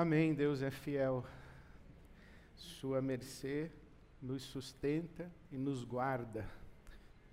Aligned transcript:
Amém. 0.00 0.32
Deus 0.32 0.62
é 0.62 0.70
fiel. 0.70 1.26
Sua 2.54 3.02
mercê 3.02 3.68
nos 4.22 4.44
sustenta 4.44 5.28
e 5.50 5.58
nos 5.58 5.82
guarda. 5.82 6.48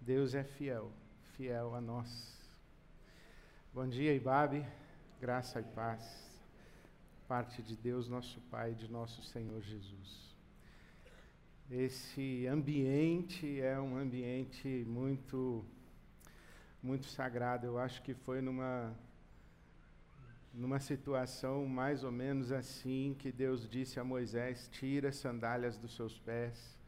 Deus 0.01 0.33
é 0.33 0.43
fiel, 0.43 0.91
fiel 1.37 1.75
a 1.75 1.79
nós. 1.79 2.09
Bom 3.71 3.87
dia, 3.87 4.15
Ibabe. 4.15 4.65
Graça 5.21 5.59
e 5.59 5.63
paz. 5.63 6.03
Parte 7.27 7.61
de 7.61 7.75
Deus, 7.75 8.09
nosso 8.09 8.41
Pai, 8.49 8.73
de 8.73 8.91
nosso 8.91 9.21
Senhor 9.21 9.61
Jesus. 9.61 10.35
Esse 11.69 12.47
ambiente 12.47 13.61
é 13.61 13.79
um 13.79 13.95
ambiente 13.95 14.67
muito 14.87 15.63
muito 16.81 17.05
sagrado. 17.05 17.67
Eu 17.67 17.77
acho 17.77 18.01
que 18.01 18.15
foi 18.15 18.41
numa 18.41 18.91
numa 20.55 20.79
situação 20.79 21.65
mais 21.65 22.03
ou 22.03 22.11
menos 22.11 22.51
assim 22.51 23.13
que 23.19 23.31
Deus 23.31 23.67
disse 23.67 23.99
a 23.99 24.03
Moisés: 24.03 24.69
tira 24.71 25.09
as 25.09 25.17
sandálias 25.17 25.77
dos 25.77 25.95
seus 25.95 26.17
pés. 26.17 26.79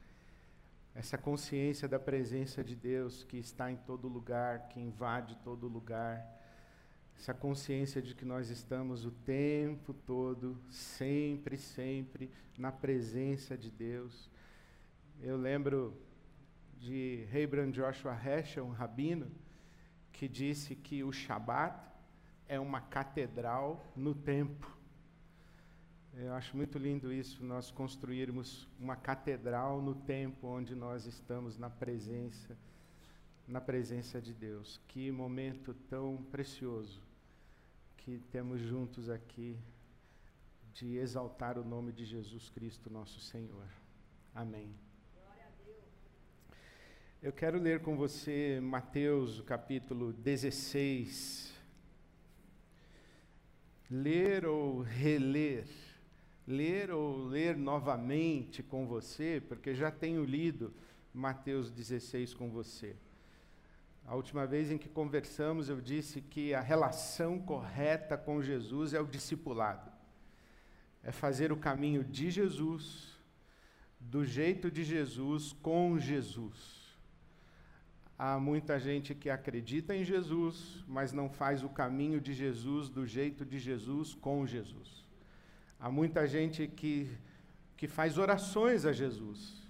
Essa 0.96 1.18
consciência 1.18 1.88
da 1.88 2.00
presença 2.00 2.64
de 2.64 2.76
Deus 2.76 3.24
que 3.24 3.38
está 3.38 3.70
em 3.70 3.76
todo 3.76 4.08
lugar, 4.08 4.70
que 4.70 4.80
invade 4.80 5.38
todo 5.44 5.68
lugar. 5.68 6.26
Essa 7.16 7.34
consciência 7.34 8.02
de 8.02 8.16
que 8.16 8.26
nós 8.26 8.50
estamos 8.50 9.06
o 9.06 9.12
tempo 9.12 9.94
todo, 9.94 10.60
sempre, 10.70 11.58
sempre 11.58 12.32
na 12.58 12.72
presença 12.72 13.58
de 13.58 13.70
Deus. 13.70 14.30
Eu 15.22 15.36
lembro 15.36 15.96
de 16.80 17.26
Rebran 17.30 17.72
Joshua 17.72 18.16
Heschel, 18.16 18.66
um 18.66 18.72
rabino, 18.72 19.32
que 20.12 20.28
disse 20.28 20.76
que 20.76 21.04
o 21.04 21.12
Shabat 21.12 21.97
é 22.48 22.60
uma 22.60 22.82
catedral 22.82 23.86
no 23.96 24.16
tempo. 24.16 24.76
Eu 26.14 26.34
acho 26.34 26.56
muito 26.58 26.78
lindo 26.78 27.14
isso, 27.14 27.44
nós 27.44 27.70
construirmos 27.70 28.68
uma 28.80 28.96
catedral 28.96 29.82
no 29.82 29.94
tempo 29.94 30.48
onde 30.48 30.74
nós 30.74 31.06
estamos 31.06 31.58
na 31.58 31.70
presença, 31.70 32.58
na 33.48 33.62
presença 33.62 34.20
de 34.20 34.34
Deus. 34.34 34.80
Que 34.88 35.12
momento 35.12 35.74
tão 35.90 36.18
precioso 36.32 37.02
que 37.98 38.20
temos 38.32 38.62
juntos 38.62 39.10
aqui 39.10 39.58
de 40.74 40.98
exaltar 40.98 41.58
o 41.58 41.64
nome 41.64 41.92
de 41.92 42.06
Jesus 42.06 42.50
Cristo, 42.50 42.90
nosso 42.90 43.20
Senhor. 43.20 43.68
Amém. 44.34 44.74
Eu 47.22 47.34
quero 47.34 47.60
ler 47.60 47.82
com 47.82 47.98
você 47.98 48.60
Mateus, 48.62 49.42
capítulo 49.42 50.14
16 50.14 51.57
ler 53.90 54.46
ou 54.46 54.82
reler, 54.82 55.68
ler 56.46 56.92
ou 56.92 57.26
ler 57.26 57.56
novamente 57.56 58.62
com 58.62 58.86
você, 58.86 59.42
porque 59.48 59.74
já 59.74 59.90
tenho 59.92 60.24
lido 60.24 60.74
Mateus 61.14 61.72
16 61.72 62.34
com 62.34 62.50
você. 62.50 62.96
A 64.06 64.16
última 64.16 64.48
vez 64.48 64.72
em 64.72 64.78
que 64.78 64.88
conversamos, 64.88 65.68
eu 65.68 65.82
disse 65.82 66.22
que 66.22 66.54
a 66.54 66.62
relação 66.62 67.40
correta 67.40 68.18
com 68.18 68.42
Jesus 68.42 68.94
é 68.94 69.02
o 69.02 69.06
discipulado. 69.06 69.92
É 71.04 71.12
fazer 71.12 71.52
o 71.52 71.58
caminho 71.58 72.04
de 72.04 72.32
Jesus, 72.32 73.18
do 74.00 74.24
jeito 74.24 74.72
de 74.72 74.84
Jesus, 74.84 75.52
com 75.62 76.00
Jesus. 76.00 76.77
Há 78.20 78.40
muita 78.40 78.80
gente 78.80 79.14
que 79.14 79.30
acredita 79.30 79.96
em 79.96 80.04
Jesus, 80.04 80.84
mas 80.88 81.14
não 81.14 81.30
faz 81.30 81.64
o 81.64 81.70
caminho 81.70 82.20
de 82.20 82.34
Jesus 82.34 82.90
do 82.90 83.06
jeito 83.06 83.46
de 83.46 83.60
Jesus 83.60 84.16
com 84.16 84.46
Jesus. 84.46 85.06
Há 85.80 85.92
muita 85.92 86.26
gente 86.26 86.68
que, 86.68 87.16
que 87.76 87.88
faz 87.88 88.18
orações 88.18 88.86
a 88.86 88.92
Jesus, 88.92 89.62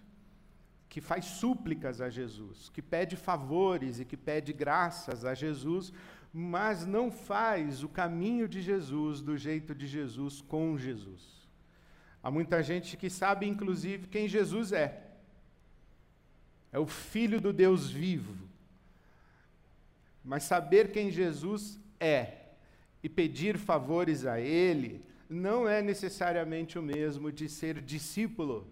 que 0.87 1.01
faz 1.01 1.25
súplicas 1.25 1.99
a 1.99 2.09
Jesus, 2.09 2.69
que 2.69 2.81
pede 2.81 3.17
favores 3.17 3.99
e 3.99 4.05
que 4.05 4.15
pede 4.15 4.53
graças 4.53 5.25
a 5.25 5.33
Jesus, 5.33 5.91
mas 6.31 6.85
não 6.85 7.11
faz 7.11 7.83
o 7.83 7.89
caminho 7.89 8.47
de 8.47 8.61
Jesus 8.61 9.21
do 9.21 9.35
jeito 9.35 9.75
de 9.75 9.85
Jesus 9.85 10.39
com 10.39 10.77
Jesus. 10.77 11.49
Há 12.23 12.31
muita 12.31 12.63
gente 12.63 12.95
que 12.95 13.09
sabe, 13.09 13.45
inclusive, 13.45 14.07
quem 14.07 14.25
Jesus 14.25 14.71
é 14.71 15.06
é 16.71 16.79
o 16.79 16.87
Filho 16.87 17.39
do 17.39 17.53
Deus 17.53 17.89
vivo. 17.89 18.35
Mas 20.23 20.43
saber 20.43 20.91
quem 20.91 21.09
Jesus 21.09 21.79
é 21.99 22.33
e 23.01 23.07
pedir 23.09 23.57
favores 23.57 24.25
a 24.25 24.39
Ele 24.39 25.05
não 25.29 25.67
é 25.67 25.81
necessariamente 25.81 26.77
o 26.77 26.81
mesmo 26.81 27.31
de 27.31 27.49
ser 27.49 27.81
discípulo, 27.81 28.67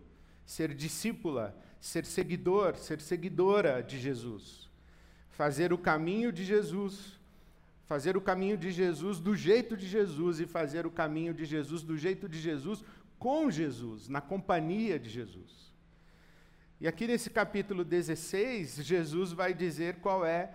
ser 0.45 0.73
discípula, 0.73 1.55
ser 1.79 2.05
seguidor, 2.05 2.75
ser 2.75 2.99
seguidora 3.01 3.81
de 3.81 3.99
Jesus. 3.99 4.69
Fazer 5.29 5.73
o 5.73 5.77
caminho 5.77 6.31
de 6.31 6.43
Jesus, 6.45 7.19
fazer 7.85 8.15
o 8.17 8.21
caminho 8.21 8.57
de 8.57 8.71
Jesus 8.71 9.19
do 9.19 9.35
jeito 9.35 9.75
de 9.75 9.87
Jesus 9.87 10.39
e 10.39 10.45
fazer 10.45 10.85
o 10.85 10.91
caminho 10.91 11.33
de 11.33 11.45
Jesus 11.45 11.83
do 11.83 11.97
jeito 11.97 12.27
de 12.27 12.39
Jesus 12.39 12.83
com 13.19 13.49
Jesus, 13.51 14.07
na 14.07 14.21
companhia 14.21 14.99
de 14.99 15.09
Jesus. 15.09 15.74
E 16.79 16.87
aqui 16.87 17.07
nesse 17.07 17.29
capítulo 17.29 17.85
16, 17.85 18.83
Jesus 18.83 19.31
vai 19.31 19.53
dizer 19.53 19.95
qual 19.95 20.25
é 20.25 20.53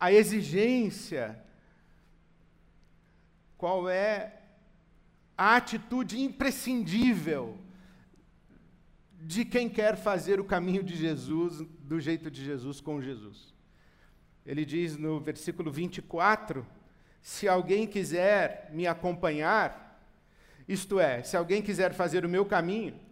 a 0.00 0.10
exigência, 0.10 1.38
qual 3.58 3.88
é 3.88 4.40
a 5.36 5.56
atitude 5.56 6.18
imprescindível 6.20 7.58
de 9.20 9.44
quem 9.44 9.68
quer 9.68 9.96
fazer 9.96 10.40
o 10.40 10.44
caminho 10.44 10.82
de 10.82 10.96
Jesus, 10.96 11.60
do 11.80 12.00
jeito 12.00 12.30
de 12.30 12.42
Jesus 12.42 12.80
com 12.80 13.00
Jesus. 13.02 13.54
Ele 14.46 14.64
diz 14.64 14.96
no 14.96 15.20
versículo 15.20 15.70
24: 15.70 16.66
Se 17.20 17.46
alguém 17.46 17.86
quiser 17.86 18.70
me 18.72 18.86
acompanhar, 18.86 20.00
isto 20.66 20.98
é, 20.98 21.22
se 21.22 21.36
alguém 21.36 21.60
quiser 21.60 21.92
fazer 21.92 22.24
o 22.24 22.28
meu 22.28 22.46
caminho, 22.46 23.05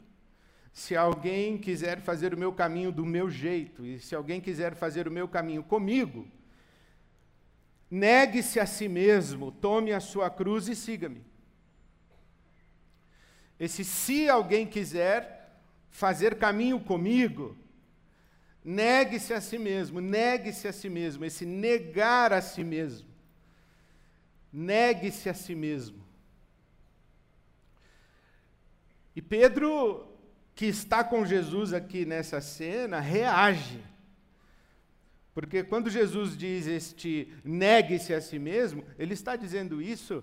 se 0.75 0.97
alguém 0.97 1.57
quiser 1.57 2.01
fazer 2.01 2.35
o 2.35 2.37
meu 2.37 2.53
caminho 2.53 2.91
do 2.91 3.07
meu 3.07 3.31
jeito, 3.31 3.87
e 3.87 4.01
se 4.01 4.13
alguém 4.13 4.41
quiser 4.41 4.75
fazer 4.75 5.07
o 5.07 5.11
meu 5.11 5.29
caminho 5.29 5.63
comigo, 5.63 6.27
negue-se 7.89 8.59
a 8.59 8.67
si 8.67 8.89
mesmo, 8.89 9.53
tome 9.53 9.93
a 9.93 10.01
sua 10.01 10.29
cruz 10.29 10.67
e 10.67 10.75
siga-me. 10.75 11.25
Esse 13.59 13.85
se 13.85 14.29
alguém 14.29 14.67
quiser 14.67 15.61
fazer 15.93 16.35
caminho 16.41 16.81
comigo, 16.81 17.57
negue-se 18.65 19.33
a 19.33 19.41
si 19.41 19.59
mesmo, 19.59 20.01
negue-se 20.01 20.67
a 20.67 20.73
si 20.73 20.91
mesmo, 20.91 21.25
esse 21.25 21.47
negar 21.47 22.33
a 22.33 22.43
si 22.43 22.65
mesmo. 22.65 23.09
Negue-se 24.53 25.29
a 25.29 25.35
si 25.35 25.55
mesmo. 25.55 26.05
E 29.15 29.23
Pedro 29.23 30.14
que 30.55 30.67
está 30.67 31.03
com 31.03 31.27
Jesus 31.27 31.73
aqui 31.73 32.05
nessa 32.05 32.41
cena 32.41 33.01
reage. 33.01 33.83
Porque 35.35 35.65
quando 35.65 35.91
Jesus 35.91 36.37
diz 36.37 36.67
este 36.67 37.33
negue-se 37.45 38.15
a 38.15 38.21
si 38.21 38.39
mesmo, 38.39 38.85
ele 38.97 39.15
está 39.15 39.35
dizendo 39.35 39.83
isso 39.83 40.23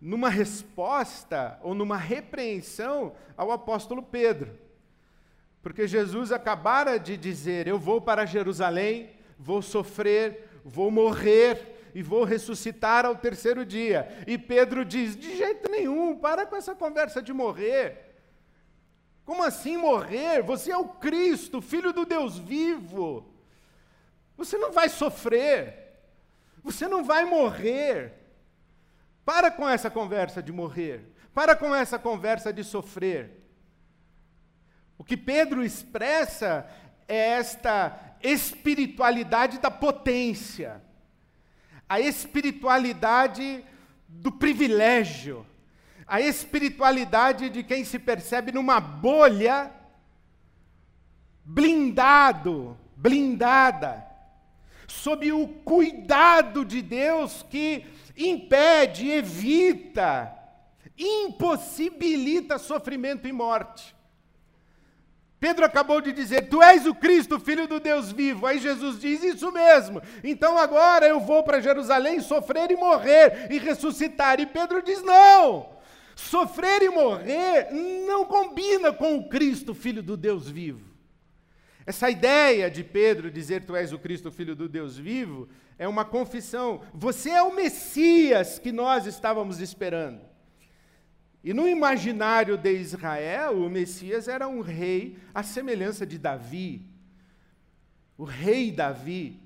numa 0.00 0.28
resposta 0.28 1.58
ou 1.60 1.74
numa 1.74 1.96
repreensão 1.96 3.14
ao 3.36 3.50
apóstolo 3.50 4.00
Pedro. 4.00 4.56
Porque 5.60 5.88
Jesus 5.88 6.30
acabara 6.30 6.98
de 6.98 7.16
dizer: 7.16 7.66
Eu 7.66 7.80
vou 7.80 8.00
para 8.00 8.24
Jerusalém, 8.24 9.10
vou 9.36 9.60
sofrer, 9.60 10.48
vou 10.64 10.88
morrer 10.88 11.90
e 11.92 12.00
vou 12.00 12.22
ressuscitar 12.22 13.04
ao 13.04 13.16
terceiro 13.16 13.66
dia. 13.66 14.08
E 14.24 14.38
Pedro 14.38 14.84
diz: 14.84 15.16
De 15.16 15.36
jeito 15.36 15.68
nenhum, 15.68 16.16
para 16.16 16.46
com 16.46 16.54
essa 16.54 16.76
conversa 16.76 17.20
de 17.20 17.32
morrer. 17.32 18.07
Como 19.28 19.44
assim 19.44 19.76
morrer? 19.76 20.40
Você 20.40 20.70
é 20.70 20.76
o 20.78 20.88
Cristo, 20.88 21.60
filho 21.60 21.92
do 21.92 22.06
Deus 22.06 22.38
vivo. 22.38 23.30
Você 24.38 24.56
não 24.56 24.72
vai 24.72 24.88
sofrer. 24.88 26.00
Você 26.64 26.88
não 26.88 27.04
vai 27.04 27.26
morrer. 27.26 28.14
Para 29.26 29.50
com 29.50 29.68
essa 29.68 29.90
conversa 29.90 30.42
de 30.42 30.50
morrer. 30.50 31.12
Para 31.34 31.54
com 31.54 31.76
essa 31.76 31.98
conversa 31.98 32.50
de 32.54 32.64
sofrer. 32.64 33.44
O 34.96 35.04
que 35.04 35.14
Pedro 35.14 35.62
expressa 35.62 36.66
é 37.06 37.32
esta 37.32 38.16
espiritualidade 38.22 39.58
da 39.58 39.70
potência, 39.70 40.82
a 41.86 42.00
espiritualidade 42.00 43.62
do 44.08 44.32
privilégio, 44.32 45.44
a 46.08 46.22
espiritualidade 46.22 47.50
de 47.50 47.62
quem 47.62 47.84
se 47.84 47.98
percebe 47.98 48.50
numa 48.50 48.80
bolha, 48.80 49.70
blindado, 51.44 52.78
blindada, 52.96 54.06
sob 54.86 55.30
o 55.30 55.46
cuidado 55.46 56.64
de 56.64 56.80
Deus 56.80 57.44
que 57.50 57.84
impede, 58.16 59.10
evita, 59.10 60.34
impossibilita 60.96 62.58
sofrimento 62.58 63.28
e 63.28 63.32
morte. 63.32 63.94
Pedro 65.38 65.64
acabou 65.64 66.00
de 66.00 66.10
dizer: 66.12 66.48
Tu 66.48 66.60
és 66.62 66.86
o 66.86 66.94
Cristo, 66.94 67.38
filho 67.38 67.68
do 67.68 67.78
Deus 67.78 68.10
vivo. 68.10 68.46
Aí 68.46 68.58
Jesus 68.58 68.98
diz: 68.98 69.22
Isso 69.22 69.52
mesmo. 69.52 70.02
Então 70.24 70.58
agora 70.58 71.06
eu 71.06 71.20
vou 71.20 71.44
para 71.44 71.60
Jerusalém 71.60 72.18
sofrer 72.20 72.70
e 72.70 72.76
morrer 72.76 73.46
e 73.50 73.58
ressuscitar. 73.58 74.40
E 74.40 74.46
Pedro 74.46 74.82
diz: 74.82 75.00
Não. 75.02 75.77
Sofrer 76.18 76.82
e 76.82 76.90
morrer 76.90 77.68
não 77.72 78.24
combina 78.24 78.92
com 78.92 79.16
o 79.18 79.28
Cristo, 79.28 79.72
filho 79.72 80.02
do 80.02 80.16
Deus 80.16 80.50
vivo. 80.50 80.84
Essa 81.86 82.10
ideia 82.10 82.68
de 82.68 82.82
Pedro 82.82 83.30
dizer 83.30 83.64
tu 83.64 83.76
és 83.76 83.92
o 83.92 84.00
Cristo, 84.00 84.32
filho 84.32 84.56
do 84.56 84.68
Deus 84.68 84.98
vivo, 84.98 85.48
é 85.78 85.86
uma 85.86 86.04
confissão. 86.04 86.82
Você 86.92 87.30
é 87.30 87.40
o 87.40 87.54
Messias 87.54 88.58
que 88.58 88.72
nós 88.72 89.06
estávamos 89.06 89.60
esperando. 89.60 90.20
E 91.42 91.54
no 91.54 91.68
imaginário 91.68 92.56
de 92.56 92.72
Israel, 92.72 93.56
o 93.56 93.70
Messias 93.70 94.26
era 94.26 94.48
um 94.48 94.60
rei 94.60 95.16
à 95.32 95.44
semelhança 95.44 96.04
de 96.04 96.18
Davi. 96.18 96.84
O 98.18 98.24
rei 98.24 98.72
Davi, 98.72 99.40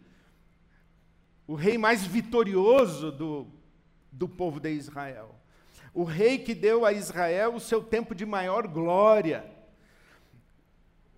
o 1.47 1.55
rei 1.55 1.77
mais 1.77 2.03
vitorioso 2.03 3.13
do, 3.13 3.47
do 4.11 4.27
povo 4.27 4.59
de 4.59 4.71
Israel. 4.71 5.42
O 5.95 6.05
rei 6.05 6.39
que 6.39 6.55
deu 6.55 6.85
a 6.85 6.93
Israel 6.93 7.55
o 7.55 7.61
seu 7.61 7.83
tempo 7.83 8.15
de 8.15 8.25
maior 8.25 8.67
glória. 8.67 9.45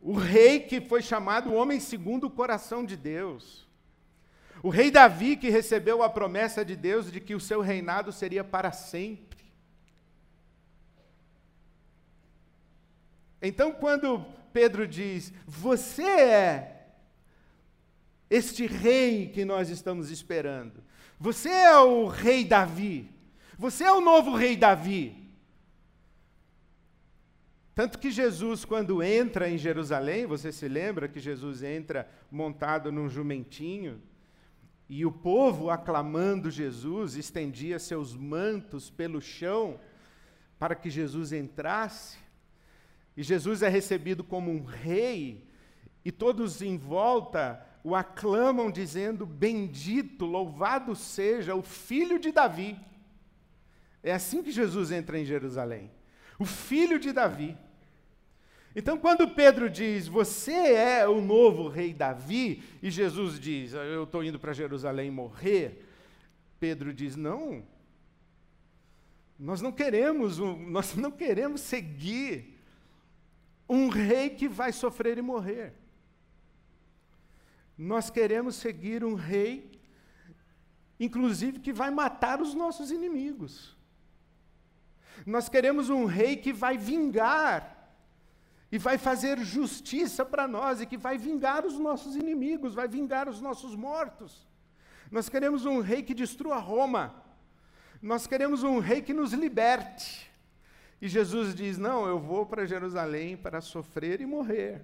O 0.01 0.15
rei 0.15 0.61
que 0.61 0.81
foi 0.81 1.01
chamado 1.01 1.51
o 1.51 1.55
homem 1.55 1.79
segundo 1.79 2.27
o 2.27 2.31
coração 2.31 2.85
de 2.85 2.97
Deus. 2.97 3.65
O 4.63 4.71
rei 4.71 4.91
Davi 4.91 5.37
que 5.37 5.51
recebeu 5.51 6.03
a 6.03 6.09
promessa 6.09 6.65
de 6.65 6.75
Deus 6.75 7.13
de 7.13 7.21
que 7.21 7.35
o 7.35 7.41
seu 7.41 7.61
reinado 7.61 8.11
seria 8.11 8.43
para 8.43 8.73
sempre. 8.73 9.45
Então, 13.41 13.73
quando 13.73 14.25
Pedro 14.55 14.89
diz: 14.89 15.33
Você 15.47 16.03
é 16.03 16.87
este 18.31 18.67
rei 18.67 19.29
que 19.29 19.45
nós 19.45 19.69
estamos 19.69 20.11
esperando, 20.11 20.83
você 21.21 21.51
é 21.51 21.79
o 21.79 22.07
rei 22.07 22.43
Davi, 22.43 23.14
você 23.59 23.85
é 23.85 23.93
o 23.93 24.01
novo 24.01 24.35
rei 24.35 24.57
Davi. 24.57 25.25
Tanto 27.75 27.99
que 27.99 28.11
Jesus, 28.11 28.65
quando 28.65 29.03
entra 29.03 29.51
em 29.51 29.59
Jerusalém, 29.59 30.27
você 30.27 30.53
se 30.53 30.69
lembra 30.69 31.09
que 31.09 31.19
Jesus 31.19 31.63
entra 31.63 32.09
montado 32.31 32.93
num 32.93 33.09
jumentinho, 33.09 34.01
e 34.89 35.05
o 35.05 35.11
povo, 35.11 35.71
aclamando 35.71 36.51
Jesus, 36.51 37.17
estendia 37.17 37.79
seus 37.79 38.15
mantos 38.15 38.91
pelo 38.91 39.21
chão 39.21 39.81
para 40.59 40.75
que 40.75 40.91
Jesus 40.91 41.33
entrasse. 41.33 42.19
E 43.17 43.23
Jesus 43.23 43.63
é 43.63 43.69
recebido 43.69 44.23
como 44.23 44.51
um 44.51 44.63
rei, 44.63 45.49
e 46.05 46.13
todos 46.13 46.63
em 46.63 46.77
volta 46.77 47.67
o 47.83 47.95
aclamam, 47.95 48.71
dizendo: 48.71 49.27
Bendito, 49.27 50.27
louvado 50.27 50.95
seja 50.95 51.55
o 51.55 51.63
filho 51.63 52.19
de 52.19 52.31
Davi. 52.31 52.79
É 54.05 54.13
assim 54.13 54.43
que 54.43 54.53
Jesus 54.53 54.93
entra 54.93 55.19
em 55.19 55.25
Jerusalém. 55.25 55.91
O 56.39 56.45
filho 56.45 56.99
de 56.99 57.11
Davi. 57.11 57.57
Então, 58.77 58.99
quando 58.99 59.27
Pedro 59.31 59.71
diz, 59.71 60.07
Você 60.07 60.53
é 60.53 61.09
o 61.09 61.23
novo 61.23 61.69
rei 61.69 61.95
Davi, 61.95 62.63
e 62.83 62.91
Jesus 62.91 63.41
diz, 63.41 63.73
Eu 63.73 64.05
estou 64.05 64.23
indo 64.23 64.39
para 64.39 64.53
Jerusalém 64.53 65.11
morrer, 65.11 65.89
Pedro 66.61 66.93
diz, 66.93 67.17
Não, 67.17 67.65
nós 69.39 69.63
não 69.63 69.73
queremos, 69.73 70.39
nós 70.69 70.95
não 70.95 71.11
queremos 71.11 71.63
seguir 71.63 72.61
um 73.67 73.89
rei 73.89 74.29
que 74.29 74.49
vai 74.49 74.71
sofrer 74.71 75.17
e 75.17 75.23
morrer. 75.23 75.73
Nós 77.79 78.11
queremos 78.11 78.57
seguir 78.57 79.03
um 79.03 79.15
rei, 79.15 79.81
inclusive, 81.01 81.59
que 81.59 81.73
vai 81.73 81.91
matar 81.91 82.43
os 82.43 82.55
nossos 82.55 82.91
inimigos. 82.91 83.74
Nós 85.27 85.49
queremos 85.49 85.89
um 85.91 86.05
rei 86.05 86.37
que 86.37 86.53
vai 86.53 86.77
vingar 86.77 87.75
e 88.71 88.79
vai 88.79 88.99
fazer 88.99 89.39
justiça 89.39 90.25
para 90.25 90.49
nós 90.49 90.81
e 90.81 90.87
que 90.87 90.97
vai 90.97 91.17
vingar 91.17 91.65
os 91.65 91.79
nossos 91.79 92.17
inimigos, 92.17 92.75
vai 92.75 92.89
vingar 92.89 93.29
os 93.29 93.41
nossos 93.41 93.77
mortos. 93.77 94.47
Nós 95.11 95.29
queremos 95.29 95.65
um 95.65 95.81
rei 95.81 96.03
que 96.03 96.15
destrua 96.15 96.59
Roma. 96.59 97.15
Nós 98.03 98.27
queremos 98.27 98.63
um 98.63 98.81
rei 98.81 99.01
que 99.01 99.15
nos 99.15 99.33
liberte. 99.33 100.31
E 101.01 101.09
Jesus 101.09 101.55
diz: 101.55 101.79
Não, 101.79 102.07
eu 102.07 102.19
vou 102.19 102.47
para 102.47 102.67
Jerusalém 102.67 103.37
para 103.37 103.61
sofrer 103.61 104.21
e 104.21 104.27
morrer. 104.27 104.83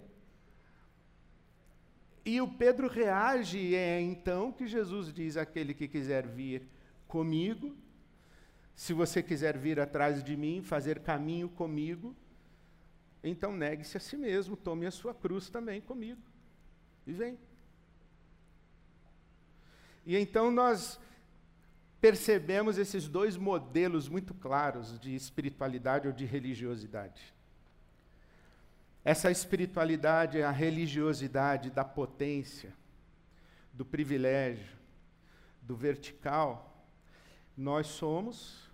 E 2.25 2.41
o 2.41 2.47
Pedro 2.47 2.89
reage, 2.89 3.75
é 3.75 4.01
então 4.01 4.53
que 4.53 4.67
Jesus 4.67 5.13
diz: 5.13 5.37
Aquele 5.37 5.75
que 5.75 5.89
quiser 5.89 6.27
vir 6.27 6.69
comigo, 7.09 7.75
se 8.75 8.93
você 8.93 9.23
quiser 9.23 9.59
vir 9.59 9.79
atrás 9.79 10.23
de 10.23 10.37
mim, 10.37 10.63
fazer 10.63 11.01
caminho 11.01 11.49
comigo, 11.49 12.17
então 13.23 13.53
negue-se 13.53 13.97
a 13.97 14.01
si 14.01 14.17
mesmo, 14.17 14.57
tome 14.57 14.87
a 14.87 14.91
sua 14.91 15.15
cruz 15.15 15.51
também 15.51 15.81
comigo. 15.81 16.21
E 17.07 17.13
vem. 17.13 17.39
E 20.07 20.17
então 20.17 20.51
nós 20.51 20.99
percebemos 22.01 22.79
esses 22.79 23.07
dois 23.07 23.37
modelos 23.37 24.09
muito 24.09 24.33
claros 24.33 24.99
de 24.99 25.15
espiritualidade 25.15 26.07
ou 26.07 26.13
de 26.13 26.25
religiosidade. 26.25 27.35
Essa 29.05 29.31
espiritualidade 29.31 30.39
é 30.39 30.45
a 30.45 30.51
religiosidade 30.51 31.71
da 31.71 31.85
potência, 31.85 32.73
do 33.73 33.85
privilégio, 33.85 34.79
do 35.63 35.75
vertical. 35.75 36.70
Nós 37.57 37.87
somos 37.87 38.71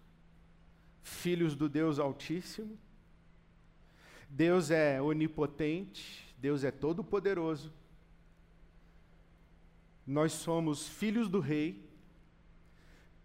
filhos 1.02 1.55
do 1.55 1.69
Deus 1.69 1.99
Altíssimo. 1.99 2.78
Deus 4.28 4.70
é 4.70 5.00
onipotente, 5.00 6.34
Deus 6.37 6.64
é 6.64 6.70
todo-poderoso. 6.70 7.73
Nós 10.06 10.32
somos 10.32 10.88
filhos 10.88 11.28
do 11.28 11.40
Rei, 11.40 11.88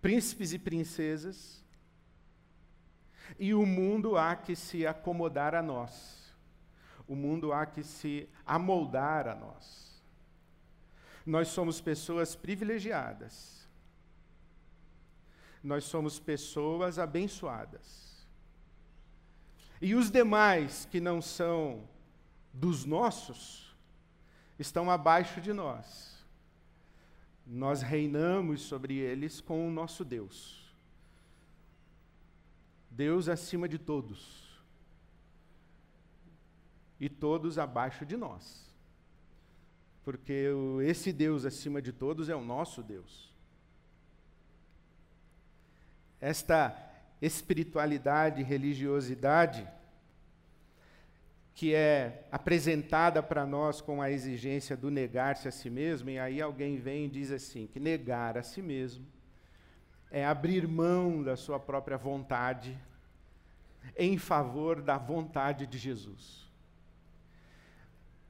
príncipes 0.02 0.54
e 0.54 0.60
princesas, 0.60 1.64
e 3.40 3.54
o 3.54 3.66
mundo 3.66 4.18
há 4.18 4.36
que 4.36 4.56
se 4.56 4.86
acomodar 4.86 5.56
a 5.56 5.62
nós. 5.62 6.32
O 7.08 7.16
mundo 7.16 7.52
há 7.52 7.66
que 7.66 7.84
se 7.84 8.30
amoldar 8.46 9.28
a 9.28 9.36
nós. 9.36 10.02
Nós 11.26 11.50
somos 11.50 11.82
pessoas 11.82 12.36
privilegiadas 12.36 13.61
nós 15.64 15.84
somos 15.84 16.20
pessoas 16.20 16.98
abençoadas. 16.98 18.26
E 19.82 19.96
os 19.96 20.10
demais 20.10 20.86
que 20.86 21.00
não 21.00 21.22
são 21.22 21.88
dos 22.54 22.86
nossos 22.86 23.76
estão 24.58 24.90
abaixo 24.90 25.40
de 25.42 25.54
nós. 25.54 26.26
Nós 27.46 27.82
reinamos 27.82 28.62
sobre 28.62 28.96
eles 28.96 29.42
com 29.42 29.68
o 29.68 29.72
nosso 29.72 30.06
Deus. 30.06 30.62
Deus 32.90 33.28
acima 33.28 33.68
de 33.68 33.78
todos. 33.78 34.50
E 37.00 37.10
todos 37.10 37.58
abaixo 37.58 38.06
de 38.06 38.16
nós. 38.16 38.70
Porque 40.04 40.50
esse 40.84 41.12
Deus 41.12 41.46
acima 41.46 41.82
de 41.82 41.92
todos 41.92 42.30
é 42.30 42.36
o 42.36 42.44
nosso 42.44 42.84
Deus 42.84 43.31
esta 46.22 46.78
espiritualidade, 47.20 48.44
religiosidade, 48.44 49.68
que 51.56 51.74
é 51.74 52.28
apresentada 52.32 53.22
para 53.22 53.46
nós 53.46 53.82
com 53.82 54.02
a 54.02 54.10
exigência 54.10 54.78
do 54.78 54.90
negar-se 54.90 55.48
a 55.48 55.52
si 55.52 55.70
mesmo, 55.70 56.10
e 56.10 56.20
aí 56.20 56.42
alguém 56.42 56.78
vem 56.78 57.06
e 57.06 57.10
diz 57.10 57.32
assim: 57.32 57.68
que 57.68 57.80
negar 57.80 58.38
a 58.38 58.44
si 58.44 58.62
mesmo 58.62 59.06
é 60.12 60.26
abrir 60.26 60.68
mão 60.68 61.24
da 61.24 61.36
sua 61.36 61.60
própria 61.60 61.98
vontade 61.98 62.78
em 63.98 64.18
favor 64.18 64.82
da 64.82 64.98
vontade 64.98 65.66
de 65.66 65.78
Jesus. 65.78 66.50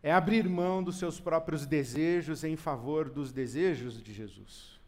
É 0.01 0.11
abrir 0.11 0.49
mão 0.49 0.83
dos 0.83 0.97
seus 0.97 1.19
próprios 1.19 1.65
desejos 1.65 2.43
em 2.43 2.55
favor 2.55 3.09
dos 3.09 3.31
desejos 3.31 4.01
de 4.01 4.13
Jesus 4.13 4.80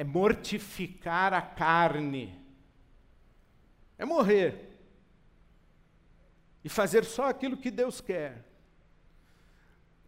é 0.00 0.04
mortificar 0.04 1.34
a 1.34 1.42
carne, 1.42 2.34
é 3.98 4.04
morrer 4.06 4.80
e 6.64 6.70
fazer 6.70 7.04
só 7.04 7.28
aquilo 7.28 7.58
que 7.58 7.70
Deus 7.70 8.00
quer. 8.00 8.42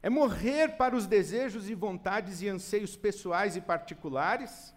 É 0.02 0.08
morrer 0.08 0.78
para 0.78 0.96
os 0.96 1.06
desejos 1.06 1.68
e 1.68 1.74
vontades 1.74 2.40
e 2.40 2.48
anseios 2.48 2.96
pessoais 2.96 3.54
e 3.54 3.60
particulares, 3.60 4.74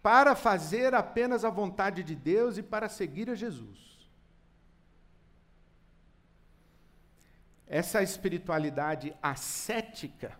para 0.00 0.36
fazer 0.36 0.94
apenas 0.94 1.44
a 1.44 1.50
vontade 1.50 2.04
de 2.04 2.14
Deus 2.14 2.58
e 2.58 2.62
para 2.62 2.88
seguir 2.88 3.28
a 3.28 3.34
Jesus. 3.34 4.08
Essa 7.66 8.04
espiritualidade 8.04 9.12
ascética, 9.20 10.38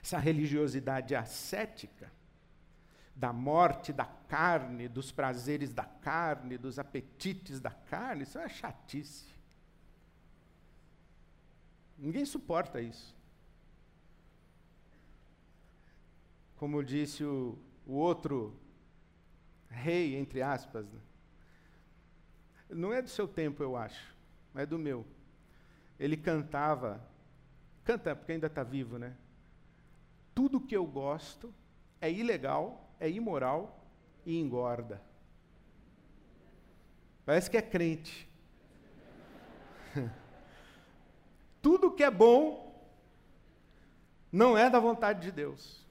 essa 0.00 0.18
religiosidade 0.18 1.16
ascética, 1.16 2.16
da 3.18 3.32
morte 3.32 3.92
da 3.92 4.04
carne, 4.04 4.86
dos 4.86 5.10
prazeres 5.10 5.74
da 5.74 5.82
carne, 5.82 6.56
dos 6.56 6.78
apetites 6.78 7.60
da 7.60 7.70
carne, 7.70 8.22
isso 8.22 8.38
é 8.38 8.48
chatice. 8.48 9.26
Ninguém 11.98 12.24
suporta 12.24 12.80
isso. 12.80 13.16
Como 16.58 16.84
disse 16.84 17.24
o, 17.24 17.58
o 17.84 17.94
outro 17.94 18.56
rei, 19.68 20.14
entre 20.14 20.40
aspas, 20.40 20.86
né? 20.86 21.00
não 22.70 22.92
é 22.92 23.02
do 23.02 23.08
seu 23.08 23.26
tempo, 23.26 23.64
eu 23.64 23.76
acho, 23.76 24.14
é 24.54 24.64
do 24.64 24.78
meu. 24.78 25.04
Ele 25.98 26.16
cantava, 26.16 27.04
canta 27.84 28.14
porque 28.14 28.30
ainda 28.30 28.46
está 28.46 28.62
vivo, 28.62 28.96
né? 28.96 29.16
Tudo 30.36 30.60
que 30.60 30.76
eu 30.76 30.86
gosto 30.86 31.52
é 32.00 32.08
ilegal 32.12 32.87
é 33.00 33.08
imoral 33.08 33.84
e 34.24 34.38
engorda. 34.38 35.00
Parece 37.24 37.50
que 37.50 37.56
é 37.56 37.62
crente. 37.62 38.28
Tudo 41.60 41.90
que 41.90 42.02
é 42.02 42.10
bom 42.10 42.68
não 44.32 44.56
é 44.56 44.70
da 44.70 44.78
vontade 44.78 45.20
de 45.22 45.32
Deus. 45.32 45.86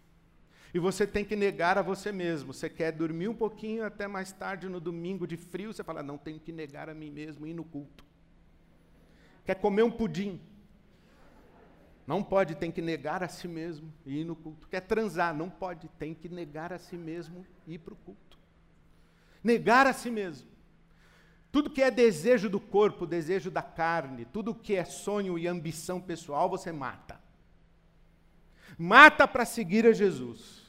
E 0.74 0.80
você 0.80 1.08
tem 1.08 1.24
que 1.24 1.36
negar 1.36 1.78
a 1.78 1.82
você 1.82 2.12
mesmo. 2.12 2.54
Você 2.54 2.70
quer 2.70 2.92
dormir 2.92 3.28
um 3.28 3.36
pouquinho 3.36 3.86
até 3.86 4.08
mais 4.08 4.32
tarde 4.32 4.68
no 4.68 4.80
domingo 4.80 5.26
de 5.26 5.38
frio, 5.38 5.74
você 5.74 5.84
fala: 5.84 6.04
"Não, 6.04 6.18
tenho 6.18 6.40
que 6.40 6.52
negar 6.52 6.90
a 6.90 6.94
mim 6.94 7.10
mesmo 7.10 7.48
e 7.48 7.52
ir 7.52 7.54
no 7.54 7.64
culto". 7.64 8.06
Quer 9.46 9.56
comer 9.56 9.84
um 9.84 9.92
pudim? 9.92 10.40
Não 12.08 12.24
pode, 12.24 12.56
tem 12.56 12.72
que 12.72 12.82
negar 12.82 13.22
a 13.22 13.28
si 13.28 13.50
mesmo 13.50 13.94
e 14.06 14.22
ir 14.22 14.24
no 14.24 14.34
culto. 14.34 14.66
Quer 14.70 14.80
transar? 14.80 15.36
Não 15.36 15.50
pode, 15.50 15.90
tem 16.00 16.14
que 16.14 16.30
negar 16.30 16.72
a 16.72 16.80
si 16.80 16.96
mesmo 16.96 17.46
e 17.68 17.74
ir 17.74 17.80
para 17.80 17.94
o 17.94 17.98
culto. 17.98 18.40
Negar 19.44 19.86
a 19.86 19.92
si 19.92 20.10
mesmo. 20.10 20.48
Tudo 21.52 21.70
que 21.70 21.82
é 21.82 21.92
desejo 21.92 22.50
do 22.50 22.62
corpo, 22.62 23.06
desejo 23.06 23.52
da 23.52 23.62
carne, 23.62 24.24
tudo 24.24 24.56
que 24.56 24.74
é 24.74 24.86
sonho 24.86 25.38
e 25.38 25.48
ambição 25.48 26.00
pessoal, 26.00 26.50
você 26.50 26.72
mata. 26.72 27.20
Mata 28.78 29.28
para 29.28 29.44
seguir 29.44 29.86
a 29.86 29.92
Jesus. 29.92 30.66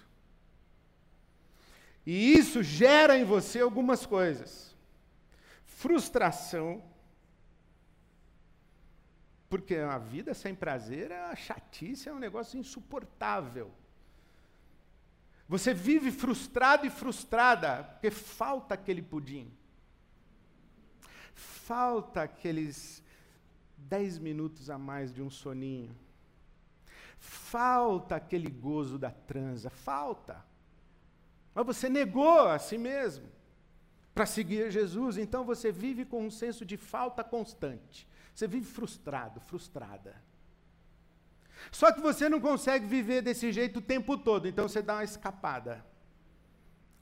E 2.04 2.32
isso 2.32 2.64
gera 2.64 3.16
em 3.16 3.24
você 3.24 3.60
algumas 3.60 4.04
coisas: 4.06 4.74
frustração, 5.64 6.82
porque 9.48 9.76
a 9.76 9.98
vida 9.98 10.34
sem 10.34 10.54
prazer 10.54 11.10
é 11.10 11.24
uma 11.26 11.36
chatice, 11.36 12.08
é 12.08 12.12
um 12.12 12.18
negócio 12.18 12.58
insuportável. 12.58 13.70
Você 15.48 15.72
vive 15.72 16.10
frustrado 16.10 16.86
e 16.86 16.90
frustrada 16.90 17.84
porque 17.84 18.10
falta 18.10 18.74
aquele 18.74 19.00
pudim. 19.00 19.50
Falta 21.34 22.22
aqueles 22.22 23.02
dez 23.76 24.18
minutos 24.18 24.68
a 24.68 24.76
mais 24.76 25.12
de 25.12 25.22
um 25.22 25.30
soninho. 25.30 25.96
Falta 27.18 28.16
aquele 28.16 28.50
gozo 28.50 28.98
da 28.98 29.10
transa. 29.10 29.70
Falta. 29.70 30.44
Mas 31.54 31.64
você 31.64 31.88
negou 31.88 32.40
a 32.40 32.58
si 32.58 32.76
mesmo 32.76 33.26
para 34.14 34.26
seguir 34.26 34.70
Jesus, 34.70 35.16
então 35.16 35.44
você 35.44 35.72
vive 35.72 36.04
com 36.04 36.26
um 36.26 36.30
senso 36.30 36.64
de 36.64 36.76
falta 36.76 37.24
constante. 37.24 38.06
Você 38.38 38.46
vive 38.46 38.66
frustrado, 38.66 39.40
frustrada. 39.40 40.14
Só 41.72 41.90
que 41.90 42.00
você 42.00 42.28
não 42.28 42.40
consegue 42.40 42.86
viver 42.86 43.20
desse 43.20 43.50
jeito 43.50 43.80
o 43.80 43.82
tempo 43.82 44.16
todo, 44.16 44.46
então 44.46 44.68
você 44.68 44.80
dá 44.80 44.94
uma 44.94 45.02
escapada. 45.02 45.84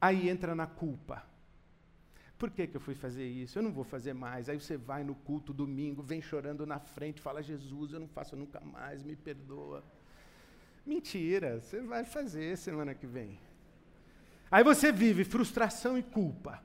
Aí 0.00 0.30
entra 0.30 0.54
na 0.54 0.66
culpa. 0.66 1.22
Por 2.38 2.50
que, 2.50 2.66
que 2.66 2.74
eu 2.78 2.80
fui 2.80 2.94
fazer 2.94 3.26
isso? 3.26 3.58
Eu 3.58 3.64
não 3.64 3.70
vou 3.70 3.84
fazer 3.84 4.14
mais. 4.14 4.48
Aí 4.48 4.58
você 4.58 4.78
vai 4.78 5.04
no 5.04 5.14
culto 5.14 5.52
domingo, 5.52 6.02
vem 6.02 6.22
chorando 6.22 6.64
na 6.64 6.80
frente, 6.80 7.20
fala: 7.20 7.42
Jesus, 7.42 7.92
eu 7.92 8.00
não 8.00 8.08
faço 8.08 8.34
nunca 8.34 8.58
mais, 8.60 9.02
me 9.02 9.14
perdoa. 9.14 9.84
Mentira, 10.86 11.60
você 11.60 11.82
vai 11.82 12.02
fazer 12.02 12.56
semana 12.56 12.94
que 12.94 13.06
vem. 13.06 13.38
Aí 14.50 14.64
você 14.64 14.90
vive 14.90 15.22
frustração 15.22 15.98
e 15.98 16.02
culpa. 16.02 16.62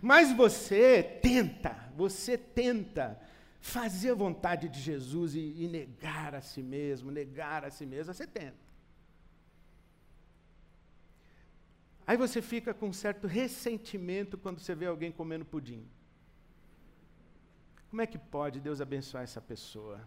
Mas 0.00 0.32
você 0.34 1.02
tenta, 1.02 1.76
você 1.94 2.38
tenta 2.38 3.20
fazer 3.62 4.10
a 4.10 4.14
vontade 4.14 4.68
de 4.68 4.80
Jesus 4.80 5.36
e, 5.36 5.54
e 5.62 5.68
negar 5.68 6.34
a 6.34 6.40
si 6.40 6.60
mesmo, 6.60 7.12
negar 7.12 7.64
a 7.64 7.70
si 7.70 7.86
mesmo, 7.86 8.12
você 8.12 8.26
tenta. 8.26 8.58
Aí 12.04 12.16
você 12.16 12.42
fica 12.42 12.74
com 12.74 12.88
um 12.88 12.92
certo 12.92 13.28
ressentimento 13.28 14.36
quando 14.36 14.58
você 14.58 14.74
vê 14.74 14.86
alguém 14.86 15.12
comendo 15.12 15.44
pudim. 15.44 15.88
Como 17.88 18.02
é 18.02 18.06
que 18.06 18.18
pode 18.18 18.60
Deus 18.60 18.80
abençoar 18.80 19.22
essa 19.22 19.40
pessoa? 19.40 20.00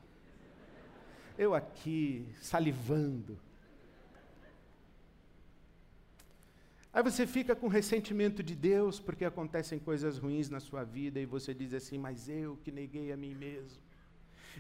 Eu 1.38 1.56
aqui, 1.56 2.28
salivando. 2.42 3.40
Aí 6.96 7.04
você 7.04 7.28
fica 7.28 7.54
com 7.54 7.68
ressentimento 7.68 8.42
de 8.42 8.56
Deus 8.56 9.02
porque 9.02 9.26
acontecem 9.26 9.78
coisas 9.78 10.18
ruins 10.18 10.50
na 10.50 10.62
sua 10.62 10.86
vida 10.86 11.20
e 11.20 11.26
você 11.26 11.54
diz 11.54 11.74
assim: 11.74 11.98
Mas 11.98 12.30
eu 12.30 12.56
que 12.64 12.72
neguei 12.72 13.12
a 13.12 13.18
mim 13.18 13.36
mesmo, 13.36 13.82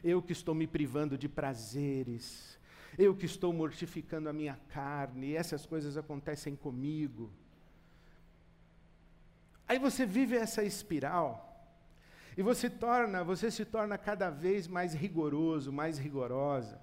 eu 0.03 0.21
que 0.21 0.33
estou 0.33 0.53
me 0.53 0.67
privando 0.67 1.17
de 1.17 1.29
prazeres, 1.29 2.59
eu 2.97 3.15
que 3.15 3.25
estou 3.25 3.53
mortificando 3.53 4.27
a 4.27 4.33
minha 4.33 4.59
carne, 4.67 5.27
e 5.27 5.35
essas 5.37 5.65
coisas 5.65 5.95
acontecem 5.95 6.57
comigo. 6.57 7.31
Aí 9.65 9.79
você 9.79 10.05
vive 10.05 10.35
essa 10.35 10.61
espiral 10.61 11.73
e 12.35 12.43
você 12.43 12.69
torna, 12.69 13.23
você 13.23 13.49
se 13.49 13.63
torna 13.63 13.97
cada 13.97 14.29
vez 14.29 14.67
mais 14.67 14.93
rigoroso, 14.93 15.71
mais 15.71 15.97
rigorosa 15.97 16.81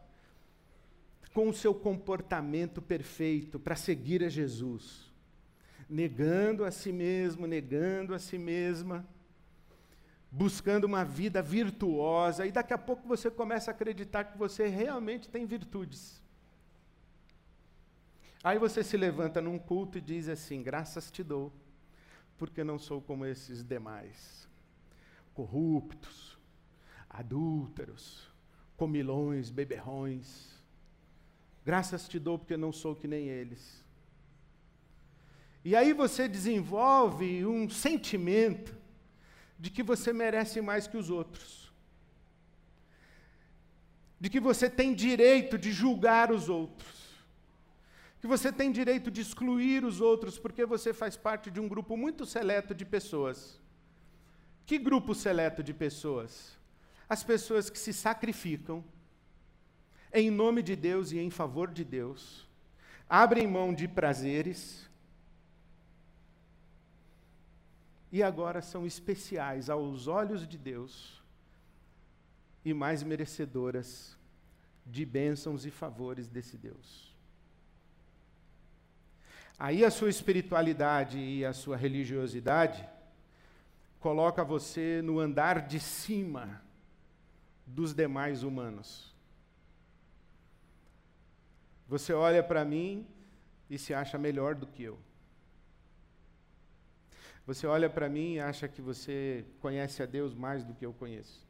com 1.35 1.51
o 1.51 1.55
seu 1.55 1.75
comportamento 1.75 2.81
perfeito 2.81 3.61
para 3.61 3.77
seguir 3.77 4.25
a 4.25 4.31
Jesus 4.31 5.12
negando 5.89 6.65
a 6.65 6.71
si 6.71 6.93
mesmo, 6.93 7.47
negando 7.47 8.15
a 8.15 8.19
si 8.19 8.39
mesma, 8.39 9.07
buscando 10.31 10.85
uma 10.85 11.05
vida 11.05 11.43
virtuosa, 11.43 12.47
e 12.47 12.53
daqui 12.53 12.73
a 12.73 12.79
pouco 12.79 13.07
você 13.07 13.31
começa 13.31 13.71
a 13.71 13.75
acreditar 13.75 14.25
que 14.25 14.39
você 14.39 14.67
realmente 14.67 15.29
tem 15.29 15.45
virtudes. 15.45 16.23
Aí 18.43 18.59
você 18.59 18.83
se 18.83 18.97
levanta 18.97 19.41
num 19.41 19.59
culto 19.59 19.99
e 19.99 20.01
diz 20.01 20.29
assim: 20.29 20.63
graças 20.63 21.11
te 21.11 21.23
dou, 21.23 21.53
porque 22.39 22.65
não 22.65 22.79
sou 22.79 23.01
como 23.01 23.25
esses 23.25 23.63
demais, 23.63 24.49
corruptos, 25.33 26.39
adúlteros, 27.09 28.29
comilões, 28.77 29.51
beberrões. 29.51 30.51
Graças 31.65 32.09
te 32.09 32.19
dou 32.19 32.39
porque 32.39 32.57
não 32.57 32.73
sou 32.73 32.97
que 32.97 33.07
nem 33.07 33.29
eles. 33.29 33.82
E 35.65 35.77
aí 35.77 35.93
você 35.93 36.27
desenvolve 36.27 37.47
um 37.47 37.69
sentimento 37.71 38.77
de 39.59 39.71
que 39.71 39.83
você 39.83 40.13
merece 40.13 40.61
mais 40.61 40.87
que 40.87 40.97
os 40.97 41.09
outros. 41.09 41.73
De 44.19 44.29
que 44.29 44.41
você 44.41 44.69
tem 44.69 44.93
direito 44.93 45.57
de 45.57 45.71
julgar 45.71 46.33
os 46.33 46.49
outros. 46.49 47.13
Que 48.21 48.27
você 48.27 48.53
tem 48.53 48.73
direito 48.73 49.11
de 49.11 49.21
excluir 49.21 49.85
os 49.85 50.01
outros 50.01 50.39
porque 50.39 50.65
você 50.65 50.93
faz 50.93 51.17
parte 51.17 51.51
de 51.51 51.61
um 51.61 51.69
grupo 51.69 51.97
muito 51.97 52.27
seleto 52.27 52.75
de 52.75 52.85
pessoas. 52.85 53.61
Que 54.67 54.79
grupo 54.79 55.15
seleto 55.15 55.63
de 55.63 55.73
pessoas? 55.73 56.59
As 57.09 57.23
pessoas 57.23 57.69
que 57.69 57.79
se 57.79 57.93
sacrificam 57.93 58.85
em 60.13 60.31
nome 60.31 60.63
de 60.63 60.77
Deus 60.77 61.11
e 61.13 61.19
em 61.19 61.31
favor 61.31 61.71
de 61.71 61.85
Deus, 61.85 62.47
abrem 63.09 63.47
mão 63.47 63.73
de 63.73 63.89
prazeres, 63.89 64.89
e 68.13 68.23
agora 68.23 68.61
são 68.61 68.87
especiais 68.87 69.71
aos 69.71 70.07
olhos 70.07 70.47
de 70.47 70.59
Deus 70.59 71.19
e 72.63 72.75
mais 72.75 73.03
merecedoras 73.03 74.17
de 74.85 75.07
bênçãos 75.07 75.65
e 75.65 75.71
favores 75.71 76.29
desse 76.29 76.59
Deus. 76.59 77.11
Aí 79.59 79.83
a 79.83 79.91
sua 79.91 80.11
espiritualidade 80.11 81.19
e 81.19 81.43
a 81.43 81.55
sua 81.55 81.77
religiosidade 81.77 82.87
coloca 83.99 84.45
você 84.45 85.01
no 85.03 85.19
andar 85.19 85.67
de 85.67 85.81
cima 85.81 86.61
dos 87.67 87.95
demais 87.95 88.43
humanos. 88.43 89.11
Você 91.89 92.13
olha 92.13 92.43
para 92.43 92.65
mim 92.65 93.07
e 93.71 93.79
se 93.79 93.95
acha 93.95 94.19
melhor 94.19 94.55
do 94.55 94.67
que 94.67 94.83
eu. 94.83 94.99
Você 97.47 97.67
olha 97.67 97.91
para 97.91 98.09
mim 98.09 98.35
e 98.35 98.41
acha 98.41 98.69
que 98.69 98.81
você 98.81 99.45
conhece 99.61 100.03
a 100.03 100.07
Deus 100.07 100.35
mais 100.35 100.65
do 100.65 100.75
que 100.75 100.87
eu 100.87 100.93
conheço. 100.93 101.45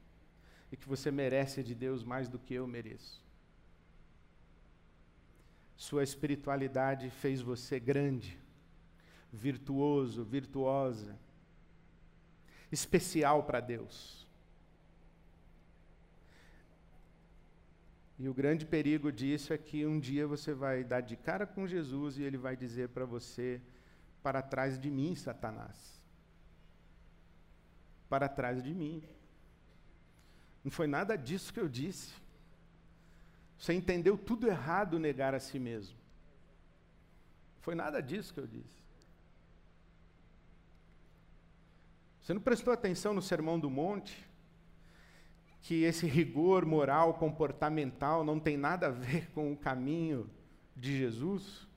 E 0.71 0.77
que 0.77 0.89
você 0.89 1.11
merece 1.11 1.63
de 1.63 1.75
Deus 1.75 2.03
mais 2.03 2.29
do 2.29 2.39
que 2.39 2.55
eu 2.55 2.67
mereço. 2.67 3.23
Sua 5.77 6.03
espiritualidade 6.03 7.11
fez 7.11 7.43
você 7.43 7.79
grande, 7.79 8.39
virtuoso, 9.33 10.25
virtuosa, 10.25 11.19
especial 12.71 13.43
para 13.43 13.61
Deus. 13.61 14.27
E 18.19 18.29
o 18.29 18.33
grande 18.33 18.65
perigo 18.65 19.11
disso 19.11 19.53
é 19.53 19.59
que 19.59 19.85
um 19.85 19.99
dia 19.99 20.27
você 20.27 20.55
vai 20.55 20.85
dar 20.85 21.01
de 21.01 21.17
cara 21.17 21.45
com 21.45 21.67
Jesus 21.67 22.19
e 22.19 22.23
ele 22.23 22.39
vai 22.39 22.57
dizer 22.57 22.89
para 22.91 23.05
você: 23.05 23.61
para 24.23 24.41
trás 24.41 24.79
de 24.79 24.91
mim, 24.91 25.15
Satanás. 25.15 26.01
Para 28.09 28.29
trás 28.29 28.63
de 28.63 28.73
mim. 28.73 29.03
Não 30.63 30.71
foi 30.71 30.87
nada 30.87 31.17
disso 31.17 31.53
que 31.53 31.61
eu 31.61 31.69
disse. 31.69 32.13
Você 33.59 33.73
entendeu 33.73 34.17
tudo 34.17 34.47
errado 34.47 34.99
negar 34.99 35.35
a 35.35 35.41
si 35.41 35.59
mesmo. 35.59 35.97
Foi 37.61 37.75
nada 37.75 38.01
disso 38.01 38.33
que 38.33 38.41
eu 38.41 38.47
disse. 38.47 38.83
Você 42.21 42.33
não 42.33 42.41
prestou 42.41 42.73
atenção 42.73 43.13
no 43.13 43.23
Sermão 43.23 43.59
do 43.59 43.69
Monte? 43.69 44.29
Que 45.61 45.83
esse 45.83 46.07
rigor 46.07 46.65
moral, 46.65 47.15
comportamental, 47.15 48.25
não 48.25 48.39
tem 48.39 48.57
nada 48.57 48.89
a 48.89 48.91
ver 48.91 49.31
com 49.31 49.53
o 49.53 49.57
caminho 49.57 50.31
de 50.77 50.97
Jesus? 50.97 51.69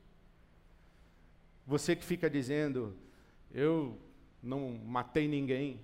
Você 1.65 1.95
que 1.95 2.05
fica 2.05 2.29
dizendo, 2.29 2.95
eu 3.51 3.99
não 4.41 4.77
matei 4.85 5.27
ninguém, 5.27 5.83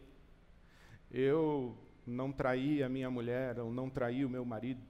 eu 1.09 1.75
não 2.05 2.31
traí 2.31 2.83
a 2.83 2.89
minha 2.89 3.09
mulher, 3.09 3.59
ou 3.59 3.73
não 3.73 3.89
traí 3.89 4.23
o 4.23 4.29
meu 4.29 4.45
marido. 4.45 4.81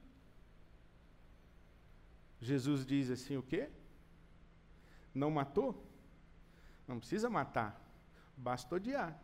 Jesus 2.40 2.84
diz 2.84 3.10
assim: 3.10 3.36
o 3.36 3.42
quê? 3.42 3.70
Não 5.14 5.30
matou? 5.30 5.86
Não 6.86 6.98
precisa 6.98 7.30
matar, 7.30 7.80
basta 8.36 8.74
odiar. 8.74 9.18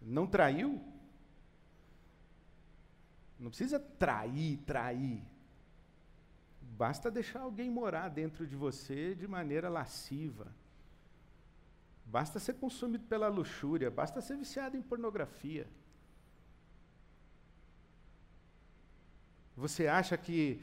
Não 0.00 0.26
traiu? 0.26 0.80
Não 3.38 3.50
precisa 3.50 3.78
trair, 3.78 4.58
trair. 4.58 5.22
Basta 6.76 7.10
deixar 7.10 7.40
alguém 7.40 7.70
morar 7.70 8.10
dentro 8.10 8.46
de 8.46 8.54
você 8.54 9.14
de 9.14 9.26
maneira 9.26 9.70
lasciva. 9.70 10.48
Basta 12.04 12.38
ser 12.38 12.54
consumido 12.54 13.04
pela 13.04 13.28
luxúria, 13.28 13.90
basta 13.90 14.20
ser 14.20 14.36
viciado 14.36 14.76
em 14.76 14.82
pornografia. 14.82 15.66
Você 19.56 19.86
acha 19.86 20.18
que 20.18 20.60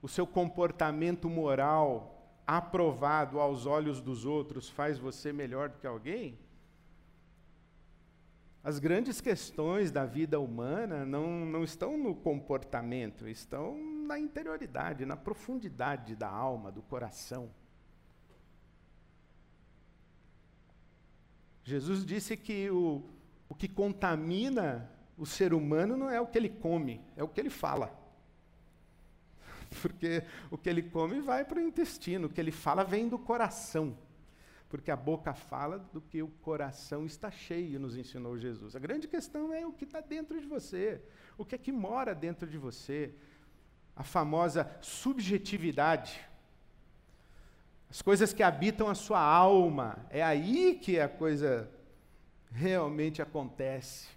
o 0.00 0.08
seu 0.08 0.26
comportamento 0.26 1.28
moral 1.28 2.34
aprovado 2.46 3.38
aos 3.38 3.66
olhos 3.66 4.00
dos 4.00 4.24
outros 4.24 4.70
faz 4.70 4.98
você 4.98 5.34
melhor 5.34 5.68
do 5.68 5.78
que 5.78 5.86
alguém? 5.86 6.38
As 8.64 8.78
grandes 8.78 9.20
questões 9.20 9.90
da 9.90 10.06
vida 10.06 10.40
humana 10.40 11.04
não, 11.04 11.44
não 11.44 11.62
estão 11.62 11.98
no 11.98 12.14
comportamento, 12.14 13.28
estão 13.28 13.91
na 14.02 14.18
interioridade, 14.18 15.06
na 15.06 15.16
profundidade 15.16 16.14
da 16.14 16.28
alma, 16.28 16.70
do 16.70 16.82
coração. 16.82 17.50
Jesus 21.64 22.04
disse 22.04 22.36
que 22.36 22.70
o, 22.70 23.02
o 23.48 23.54
que 23.54 23.68
contamina 23.68 24.90
o 25.16 25.24
ser 25.24 25.54
humano 25.54 25.96
não 25.96 26.10
é 26.10 26.20
o 26.20 26.26
que 26.26 26.36
ele 26.36 26.48
come, 26.48 27.00
é 27.16 27.22
o 27.22 27.28
que 27.28 27.40
ele 27.40 27.50
fala. 27.50 27.96
Porque 29.80 30.24
o 30.50 30.58
que 30.58 30.68
ele 30.68 30.82
come 30.82 31.20
vai 31.20 31.44
para 31.44 31.58
o 31.58 31.62
intestino, 31.62 32.26
o 32.26 32.30
que 32.30 32.40
ele 32.40 32.52
fala 32.52 32.84
vem 32.84 33.08
do 33.08 33.18
coração 33.18 33.96
porque 34.72 34.90
a 34.90 34.96
boca 34.96 35.34
fala 35.34 35.78
do 35.78 36.00
que 36.00 36.22
o 36.22 36.28
coração 36.28 37.04
está 37.04 37.30
cheio, 37.30 37.78
nos 37.78 37.94
ensinou 37.94 38.38
Jesus. 38.38 38.74
A 38.74 38.78
grande 38.78 39.06
questão 39.06 39.52
é 39.52 39.66
o 39.66 39.72
que 39.74 39.84
está 39.84 40.00
dentro 40.00 40.40
de 40.40 40.46
você, 40.46 40.98
o 41.36 41.44
que 41.44 41.54
é 41.54 41.58
que 41.58 41.70
mora 41.70 42.14
dentro 42.14 42.48
de 42.48 42.56
você, 42.56 43.14
a 43.94 44.02
famosa 44.02 44.70
subjetividade. 44.80 46.20
As 47.90 48.00
coisas 48.00 48.32
que 48.32 48.42
habitam 48.42 48.88
a 48.88 48.94
sua 48.94 49.20
alma, 49.20 49.98
é 50.10 50.22
aí 50.22 50.78
que 50.80 50.98
a 50.98 51.08
coisa 51.08 51.70
realmente 52.50 53.20
acontece. 53.20 54.08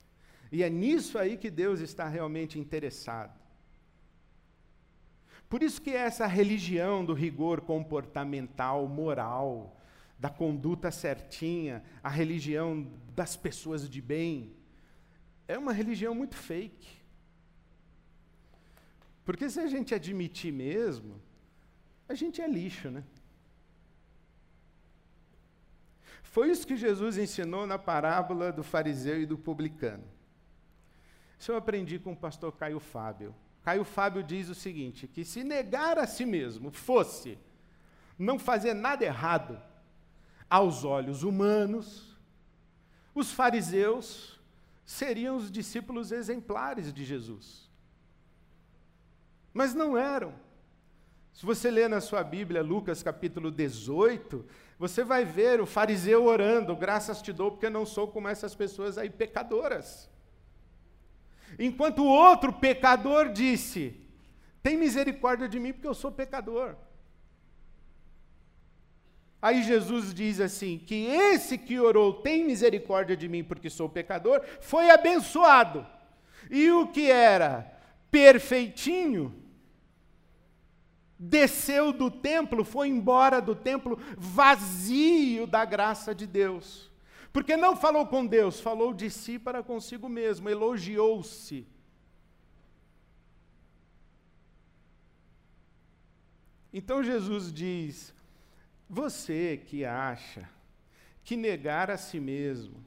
E 0.51 0.63
é 0.63 0.69
nisso 0.69 1.17
aí 1.17 1.37
que 1.37 1.49
Deus 1.49 1.79
está 1.81 2.07
realmente 2.07 2.57
interessado. 2.57 3.37
Por 5.49 5.61
isso 5.61 5.81
que 5.81 5.91
essa 5.91 6.25
religião 6.25 7.05
do 7.05 7.13
rigor 7.13 7.61
comportamental, 7.61 8.87
moral, 8.87 9.79
da 10.17 10.29
conduta 10.29 10.89
certinha, 10.91 11.83
a 12.01 12.09
religião 12.09 12.87
das 13.15 13.35
pessoas 13.35 13.89
de 13.89 14.01
bem, 14.01 14.55
é 15.47 15.57
uma 15.57 15.73
religião 15.73 16.15
muito 16.15 16.35
fake. 16.35 16.87
Porque 19.25 19.49
se 19.49 19.59
a 19.59 19.67
gente 19.67 19.93
admitir 19.93 20.53
mesmo, 20.53 21.19
a 22.07 22.13
gente 22.13 22.39
é 22.39 22.47
lixo, 22.47 22.91
né? 22.91 23.03
Foi 26.21 26.51
isso 26.51 26.67
que 26.67 26.77
Jesus 26.77 27.17
ensinou 27.17 27.65
na 27.65 27.79
parábola 27.79 28.51
do 28.51 28.63
fariseu 28.63 29.21
e 29.21 29.25
do 29.25 29.37
publicano. 29.37 30.03
Isso 31.39 31.51
eu 31.51 31.57
aprendi 31.57 31.97
com 31.97 32.13
o 32.13 32.15
pastor 32.15 32.51
Caio 32.55 32.79
Fábio. 32.79 33.33
Caio 33.63 33.83
Fábio 33.83 34.21
diz 34.21 34.47
o 34.49 34.55
seguinte: 34.55 35.07
que 35.07 35.25
se 35.25 35.43
negar 35.43 35.97
a 35.97 36.05
si 36.05 36.25
mesmo 36.25 36.71
fosse 36.71 37.37
não 38.17 38.37
fazer 38.37 38.73
nada 38.73 39.03
errado, 39.03 39.59
aos 40.49 40.83
olhos 40.83 41.23
humanos, 41.23 42.15
os 43.13 43.31
fariseus 43.31 44.39
seriam 44.85 45.35
os 45.35 45.49
discípulos 45.49 46.11
exemplares 46.11 46.93
de 46.93 47.03
Jesus. 47.03 47.64
Mas 49.55 49.73
não 49.73 49.97
eram. 49.97 50.33
Se 51.31 51.45
você 51.45 51.71
ler 51.71 51.87
na 51.87 52.01
sua 52.01 52.21
Bíblia 52.25 52.61
Lucas 52.61 53.01
capítulo 53.01 53.49
18, 53.49 54.45
você 54.77 55.01
vai 55.01 55.23
ver 55.23 55.61
o 55.61 55.65
fariseu 55.65 56.25
orando: 56.25 56.75
graças 56.75 57.21
te 57.21 57.31
dou, 57.31 57.51
porque 57.51 57.69
não 57.69 57.85
sou 57.85 58.09
como 58.09 58.27
essas 58.27 58.53
pessoas 58.53 58.97
aí 58.97 59.09
pecadoras. 59.09 60.09
Enquanto 61.57 61.99
o 61.99 62.05
outro 62.05 62.51
pecador 62.51 63.31
disse: 63.31 63.97
tem 64.61 64.75
misericórdia 64.75 65.47
de 65.47 65.57
mim, 65.57 65.71
porque 65.71 65.87
eu 65.87 65.93
sou 65.93 66.11
pecador. 66.11 66.75
Aí 69.41 69.63
Jesus 69.63 70.13
diz 70.13 70.41
assim: 70.41 70.77
que 70.77 71.05
esse 71.05 71.57
que 71.57 71.79
orou 71.79 72.15
tem 72.15 72.43
misericórdia 72.43 73.15
de 73.15 73.29
mim 73.29 73.41
porque 73.41 73.69
sou 73.69 73.87
pecador, 73.87 74.41
foi 74.59 74.89
abençoado. 74.89 75.87
E 76.51 76.69
o 76.71 76.87
que 76.87 77.09
era 77.09 77.71
perfeitinho, 78.11 79.44
desceu 81.17 81.91
do 81.91 82.11
templo, 82.11 82.63
foi 82.63 82.87
embora 82.87 83.41
do 83.41 83.55
templo 83.55 83.99
vazio 84.17 85.47
da 85.47 85.63
graça 85.65 86.13
de 86.13 86.27
Deus. 86.27 86.91
Porque 87.31 87.57
não 87.57 87.75
falou 87.75 88.07
com 88.07 88.25
Deus, 88.25 88.59
falou 88.59 88.93
de 88.93 89.09
si 89.09 89.37
para 89.37 89.61
consigo 89.61 90.07
mesmo, 90.07 90.49
elogiou-se. 90.49 91.67
Então 96.71 97.03
Jesus 97.03 97.51
diz: 97.51 98.13
você 98.89 99.61
que 99.65 99.85
acha 99.85 100.49
que 101.23 101.35
negar 101.35 101.89
a 101.89 101.97
si 101.97 102.19
mesmo 102.19 102.83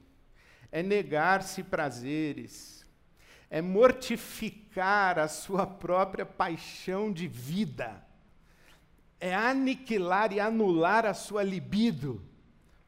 é 0.71 0.83
negar-se 0.83 1.63
prazeres, 1.63 2.85
é 3.49 3.61
mortificar 3.61 5.17
a 5.17 5.27
sua 5.27 5.65
própria 5.65 6.25
paixão 6.25 7.11
de 7.11 7.27
vida, 7.27 8.03
é 9.19 9.35
aniquilar 9.35 10.31
e 10.31 10.39
anular 10.39 11.05
a 11.05 11.13
sua 11.13 11.43
libido. 11.43 12.21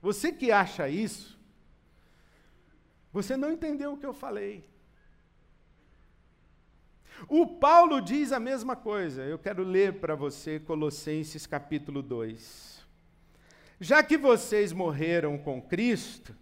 Você 0.02 0.32
que 0.32 0.52
acha 0.52 0.88
isso, 0.88 1.40
você 3.12 3.36
não 3.36 3.52
entendeu 3.52 3.94
o 3.94 3.98
que 3.98 4.06
eu 4.06 4.14
falei. 4.14 4.70
O 7.28 7.46
Paulo 7.46 8.02
diz 8.02 8.32
a 8.32 8.40
mesma 8.40 8.76
coisa. 8.76 9.24
Eu 9.24 9.38
quero 9.38 9.64
ler 9.64 10.00
para 10.00 10.16
você 10.16 10.60
Colossenses 10.60 11.46
capítulo 11.46 12.02
2. 12.02 12.84
Já 13.80 14.02
que 14.02 14.18
vocês 14.18 14.72
morreram 14.72 15.38
com 15.38 15.62
Cristo, 15.62 16.36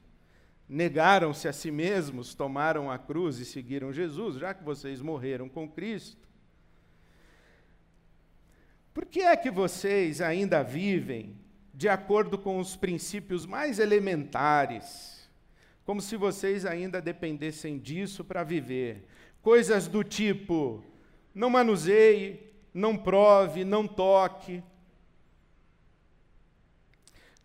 negaram-se 0.68 1.48
a 1.48 1.54
si 1.54 1.72
mesmos, 1.72 2.36
tomaram 2.36 2.92
a 2.92 2.98
cruz 2.98 3.40
e 3.40 3.46
seguiram 3.46 3.92
Jesus, 3.92 4.36
já 4.36 4.54
que 4.54 4.64
vocês 4.64 5.02
morreram 5.02 5.50
com 5.50 5.68
Cristo, 5.68 6.29
Por 9.00 9.06
que 9.06 9.22
é 9.22 9.38
que 9.38 9.50
vocês 9.50 10.20
ainda 10.20 10.62
vivem 10.62 11.34
de 11.74 11.88
acordo 11.88 12.38
com 12.38 12.60
os 12.60 12.76
princípios 12.76 13.46
mais 13.46 13.80
elementares? 13.80 15.26
Como 15.86 16.02
se 16.02 16.18
vocês 16.18 16.66
ainda 16.66 17.02
dependessem 17.02 17.80
disso 17.80 18.26
para 18.26 18.44
viver. 18.44 19.08
Coisas 19.42 19.88
do 19.88 20.04
tipo: 20.04 20.84
não 21.34 21.50
manuseie, 21.50 22.52
não 22.74 22.98
prove, 22.98 23.64
não 23.64 23.88
toque. 23.88 24.62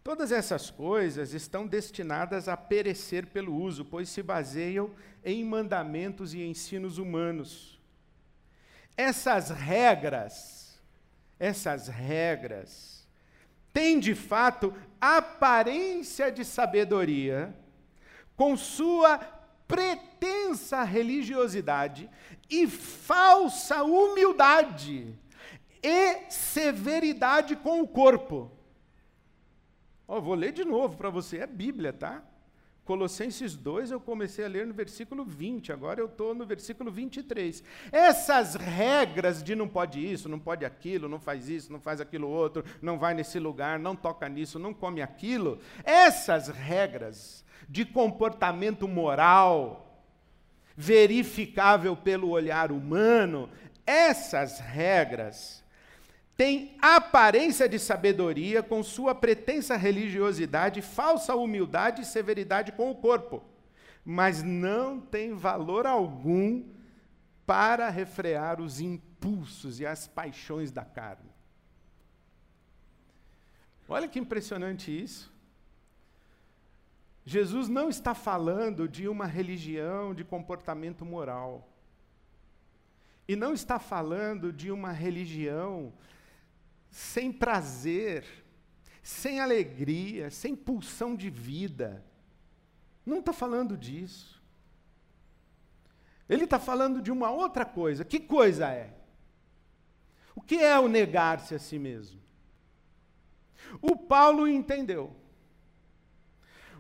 Todas 0.03 0.33
essas 0.33 0.71
coisas 0.73 1.35
estão 1.35 1.69
destinadas 1.69 2.49
a 2.49 2.57
perecer 2.57 3.29
pelo 3.29 3.55
uso, 3.55 3.85
pois 3.85 4.09
se 4.09 4.25
baseiam 4.25 4.91
em 5.25 5.45
mandamentos 5.45 6.35
e 6.35 6.43
ensinos 6.43 6.99
humanos. 6.99 7.81
Essas 8.97 9.51
regras, 9.51 10.54
essas 11.39 11.89
regras, 11.89 13.07
têm 13.73 13.99
de 13.99 14.15
fato 14.15 14.73
aparência 15.01 16.31
de 16.31 16.45
sabedoria, 16.45 17.55
com 18.37 18.57
sua 18.57 19.19
pretensa 19.67 20.83
religiosidade 20.83 22.09
e 22.51 22.67
falsa 22.67 23.83
humildade 23.83 25.15
e 25.83 26.31
severidade 26.31 27.57
com 27.57 27.81
o 27.81 27.89
corpo. 27.89 28.51
Oh, 30.07 30.21
vou 30.21 30.35
ler 30.35 30.53
de 30.53 30.65
novo 30.65 30.97
para 30.97 31.11
você, 31.11 31.39
é 31.39 31.47
Bíblia, 31.47 31.93
tá? 31.93 32.23
Colossenses 32.85 33.57
2, 33.57 33.91
eu 33.91 34.01
comecei 34.01 34.45
a 34.45 34.49
ler 34.49 34.67
no 34.67 34.75
versículo 34.75 35.25
20, 35.25 35.73
agora 35.73 36.01
eu 36.01 36.07
estou 36.07 36.35
no 36.35 36.45
versículo 36.45 36.91
23. 36.91 37.65
Essas 37.91 38.55
regras 38.57 39.43
de 39.43 39.55
não 39.55 39.67
pode 39.67 40.01
isso, 40.01 40.29
não 40.29 40.39
pode 40.39 40.67
aquilo, 40.67 41.09
não 41.09 41.19
faz 41.19 41.49
isso, 41.49 41.73
não 41.73 41.81
faz 41.81 41.99
aquilo 41.99 42.29
outro, 42.29 42.63
não 42.83 42.99
vai 42.99 43.15
nesse 43.15 43.39
lugar, 43.39 43.79
não 43.79 43.97
toca 43.97 44.29
nisso, 44.29 44.59
não 44.59 44.75
come 44.75 45.01
aquilo, 45.01 45.59
essas 45.83 46.49
regras 46.49 47.43
de 47.67 47.87
comportamento 47.87 48.87
moral, 48.87 50.05
verificável 50.77 51.97
pelo 51.97 52.29
olhar 52.29 52.71
humano, 52.71 53.49
essas 53.87 54.59
regras 54.59 55.64
têm 56.37 56.77
aparência 56.81 57.69
de 57.69 57.79
sabedoria 57.79 58.63
com 58.63 58.83
sua 58.83 59.15
pretensa 59.15 59.77
religiosidade, 59.77 60.83
falsa 60.83 61.35
humildade 61.35 62.03
e 62.03 62.05
severidade 62.05 62.73
com 62.73 62.91
o 62.91 62.97
corpo, 62.97 63.43
mas 64.05 64.43
não 64.43 65.01
tem 65.01 65.35
valor 65.35 65.87
algum 65.87 66.65
para 67.47 67.89
refrear 67.91 68.61
os 68.61 68.81
impulsos 68.81 69.81
e 69.81 69.87
as 69.87 70.07
paixões 70.07 70.71
da 70.71 70.85
carne. 70.85 71.31
Olha 73.89 74.09
que 74.09 74.19
impressionante 74.19 74.91
isso. 74.91 75.33
Jesus 77.27 77.69
não 77.69 77.89
está 77.89 78.15
falando 78.15 78.89
de 78.89 79.09
uma 79.09 79.27
religião 79.27 80.15
de 80.15 80.25
comportamento 80.25 81.05
moral. 81.05 81.69
E 83.27 83.35
não 83.35 83.55
está 83.55 83.79
falando 83.79 84.53
de 84.53 84.71
uma 84.71 84.93
religião 84.93 85.93
sem 86.95 87.33
prazer, 87.33 88.25
sem 89.03 89.41
alegria, 89.41 90.31
sem 90.31 90.55
pulsão 90.55 91.17
de 91.17 91.29
vida. 91.29 92.05
Não 93.05 93.19
está 93.19 93.33
falando 93.33 93.77
disso. 93.77 94.41
Ele 96.29 96.45
está 96.45 96.57
falando 96.57 97.03
de 97.03 97.11
uma 97.11 97.33
outra 97.33 97.65
coisa. 97.65 98.05
Que 98.05 98.21
coisa 98.21 98.69
é? 98.71 98.95
O 100.37 100.41
que 100.41 100.55
é 100.55 100.79
o 100.79 100.87
negar-se 100.87 101.53
a 101.53 101.59
si 101.59 101.81
mesmo? 101.81 102.21
O 103.83 103.97
Paulo 103.97 104.47
entendeu. 104.47 105.17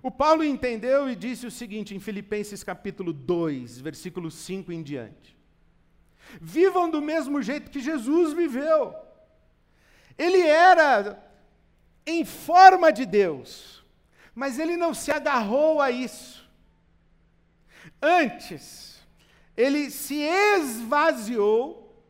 O 0.00 0.12
Paulo 0.12 0.44
entendeu 0.44 1.10
e 1.10 1.16
disse 1.16 1.44
o 1.44 1.50
seguinte 1.50 1.92
em 1.92 1.98
Filipenses 1.98 2.62
capítulo 2.62 3.12
2, 3.12 3.80
versículo 3.80 4.30
5 4.30 4.70
em 4.70 4.80
diante: 4.80 5.36
Vivam 6.40 6.88
do 6.88 7.02
mesmo 7.02 7.42
jeito 7.42 7.68
que 7.68 7.80
Jesus 7.80 8.32
viveu. 8.32 9.03
Ele 10.16 10.40
era 10.40 11.22
em 12.06 12.24
forma 12.24 12.92
de 12.92 13.04
Deus, 13.04 13.84
mas 14.34 14.58
ele 14.58 14.76
não 14.76 14.94
se 14.94 15.10
agarrou 15.10 15.80
a 15.80 15.90
isso. 15.90 16.48
Antes, 18.00 19.00
ele 19.56 19.90
se 19.90 20.16
esvaziou, 20.16 22.04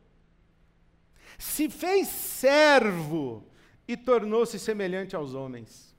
se 1.37 1.69
fez 1.69 2.07
servo 2.07 3.45
e 3.87 3.95
tornou-se 3.95 4.57
semelhante 4.59 5.15
aos 5.15 5.33
homens. 5.33 5.95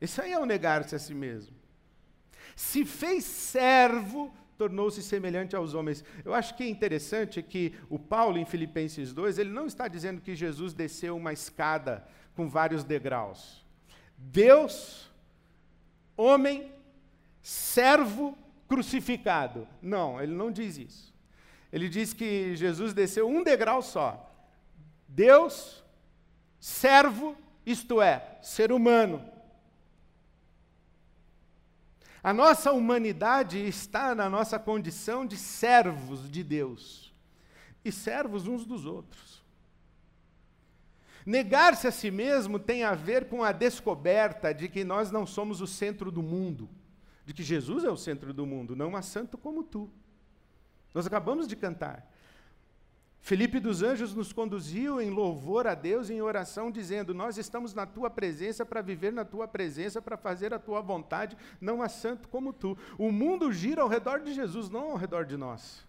Isso 0.00 0.22
aí 0.22 0.32
é 0.32 0.38
o 0.38 0.46
negar-se 0.46 0.94
a 0.94 0.98
si 0.98 1.14
mesmo. 1.14 1.56
Se 2.54 2.84
fez 2.84 3.24
servo, 3.24 4.32
tornou-se 4.58 5.02
semelhante 5.02 5.54
aos 5.54 5.72
homens. 5.72 6.04
Eu 6.24 6.34
acho 6.34 6.56
que 6.56 6.64
é 6.64 6.68
interessante 6.68 7.40
que 7.40 7.72
o 7.88 7.98
Paulo, 7.98 8.36
em 8.36 8.44
Filipenses 8.44 9.12
2, 9.14 9.38
ele 9.38 9.50
não 9.50 9.66
está 9.66 9.86
dizendo 9.86 10.20
que 10.20 10.34
Jesus 10.34 10.74
desceu 10.74 11.16
uma 11.16 11.32
escada 11.32 12.04
com 12.34 12.48
vários 12.48 12.82
degraus. 12.82 13.64
Deus, 14.18 15.08
homem, 16.16 16.72
servo, 17.40 18.36
crucificado. 18.68 19.66
Não, 19.80 20.20
ele 20.20 20.34
não 20.34 20.50
diz 20.50 20.76
isso. 20.76 21.14
Ele 21.72 21.88
diz 21.88 22.12
que 22.12 22.56
Jesus 22.56 22.92
desceu 22.92 23.28
um 23.28 23.44
degrau 23.44 23.80
só. 23.80 24.28
Deus, 25.06 25.84
servo, 26.58 27.36
isto 27.64 28.02
é, 28.02 28.38
ser 28.42 28.72
humano 28.72 29.37
a 32.28 32.34
nossa 32.34 32.72
humanidade 32.72 33.58
está 33.58 34.14
na 34.14 34.28
nossa 34.28 34.58
condição 34.58 35.24
de 35.24 35.34
servos 35.34 36.30
de 36.30 36.44
Deus 36.44 37.10
e 37.82 37.90
servos 37.90 38.46
uns 38.46 38.66
dos 38.66 38.84
outros. 38.84 39.42
Negar-se 41.24 41.86
a 41.86 41.90
si 41.90 42.10
mesmo 42.10 42.58
tem 42.58 42.84
a 42.84 42.94
ver 42.94 43.30
com 43.30 43.42
a 43.42 43.50
descoberta 43.50 44.52
de 44.52 44.68
que 44.68 44.84
nós 44.84 45.10
não 45.10 45.24
somos 45.24 45.62
o 45.62 45.66
centro 45.66 46.12
do 46.12 46.22
mundo, 46.22 46.68
de 47.24 47.32
que 47.32 47.42
Jesus 47.42 47.82
é 47.82 47.90
o 47.90 47.96
centro 47.96 48.34
do 48.34 48.44
mundo, 48.44 48.76
não 48.76 48.94
há 48.94 49.00
santo 49.00 49.38
como 49.38 49.62
tu. 49.62 49.90
Nós 50.92 51.06
acabamos 51.06 51.48
de 51.48 51.56
cantar. 51.56 52.12
Felipe 53.20 53.60
dos 53.60 53.82
Anjos 53.82 54.14
nos 54.14 54.32
conduziu 54.32 55.00
em 55.00 55.10
louvor 55.10 55.66
a 55.66 55.74
Deus, 55.74 56.08
em 56.08 56.22
oração, 56.22 56.70
dizendo: 56.70 57.12
Nós 57.12 57.36
estamos 57.36 57.74
na 57.74 57.84
tua 57.84 58.08
presença 58.08 58.64
para 58.64 58.80
viver 58.80 59.12
na 59.12 59.24
tua 59.24 59.46
presença, 59.46 60.00
para 60.00 60.16
fazer 60.16 60.54
a 60.54 60.58
tua 60.58 60.80
vontade, 60.80 61.36
não 61.60 61.82
há 61.82 61.88
santo 61.88 62.28
como 62.28 62.52
tu. 62.52 62.76
O 62.96 63.12
mundo 63.12 63.52
gira 63.52 63.82
ao 63.82 63.88
redor 63.88 64.20
de 64.20 64.32
Jesus, 64.32 64.70
não 64.70 64.92
ao 64.92 64.96
redor 64.96 65.24
de 65.24 65.36
nós. 65.36 65.86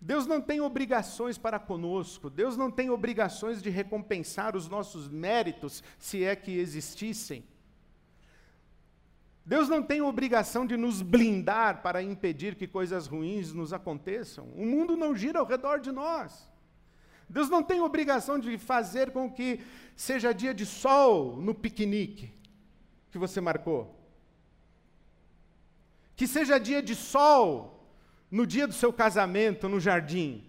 Deus 0.00 0.26
não 0.26 0.40
tem 0.40 0.60
obrigações 0.60 1.38
para 1.38 1.58
conosco, 1.58 2.28
Deus 2.28 2.56
não 2.56 2.70
tem 2.70 2.90
obrigações 2.90 3.62
de 3.62 3.70
recompensar 3.70 4.54
os 4.54 4.68
nossos 4.68 5.08
méritos, 5.08 5.82
se 5.98 6.22
é 6.22 6.36
que 6.36 6.58
existissem. 6.58 7.44
Deus 9.46 9.68
não 9.68 9.80
tem 9.80 10.02
obrigação 10.02 10.66
de 10.66 10.76
nos 10.76 11.00
blindar 11.00 11.80
para 11.80 12.02
impedir 12.02 12.56
que 12.56 12.66
coisas 12.66 13.06
ruins 13.06 13.52
nos 13.52 13.72
aconteçam. 13.72 14.48
O 14.56 14.66
mundo 14.66 14.96
não 14.96 15.14
gira 15.14 15.38
ao 15.38 15.46
redor 15.46 15.78
de 15.78 15.92
nós. 15.92 16.50
Deus 17.28 17.48
não 17.48 17.62
tem 17.62 17.80
obrigação 17.80 18.40
de 18.40 18.58
fazer 18.58 19.12
com 19.12 19.30
que 19.30 19.60
seja 19.94 20.34
dia 20.34 20.52
de 20.52 20.66
sol 20.66 21.36
no 21.36 21.54
piquenique 21.54 22.32
que 23.12 23.18
você 23.18 23.40
marcou. 23.40 23.96
Que 26.16 26.26
seja 26.26 26.58
dia 26.58 26.82
de 26.82 26.96
sol 26.96 27.88
no 28.28 28.44
dia 28.44 28.66
do 28.66 28.74
seu 28.74 28.92
casamento 28.92 29.68
no 29.68 29.78
jardim. 29.78 30.44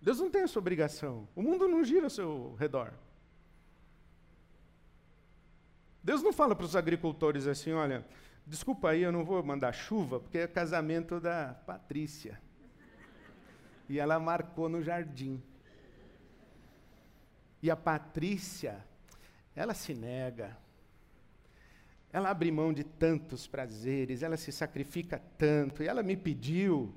Deus 0.00 0.18
não 0.18 0.28
tem 0.28 0.42
essa 0.42 0.58
obrigação. 0.58 1.28
O 1.36 1.42
mundo 1.42 1.68
não 1.68 1.84
gira 1.84 2.06
ao 2.06 2.10
seu 2.10 2.56
redor. 2.58 2.92
Deus 6.02 6.22
não 6.22 6.32
fala 6.32 6.56
para 6.56 6.66
os 6.66 6.74
agricultores 6.74 7.46
assim: 7.46 7.72
olha, 7.72 8.04
desculpa 8.46 8.90
aí, 8.90 9.02
eu 9.02 9.12
não 9.12 9.24
vou 9.24 9.42
mandar 9.42 9.72
chuva, 9.72 10.18
porque 10.18 10.38
é 10.38 10.46
casamento 10.46 11.20
da 11.20 11.54
Patrícia. 11.66 12.40
E 13.88 13.98
ela 13.98 14.18
marcou 14.18 14.68
no 14.68 14.82
jardim. 14.82 15.42
E 17.62 17.70
a 17.70 17.76
Patrícia, 17.76 18.84
ela 19.54 19.74
se 19.74 19.94
nega. 19.94 20.56
Ela 22.12 22.30
abre 22.30 22.50
mão 22.50 22.72
de 22.72 22.84
tantos 22.84 23.46
prazeres, 23.46 24.22
ela 24.22 24.36
se 24.36 24.52
sacrifica 24.52 25.22
tanto, 25.38 25.82
e 25.82 25.88
ela 25.88 26.02
me 26.02 26.16
pediu, 26.16 26.94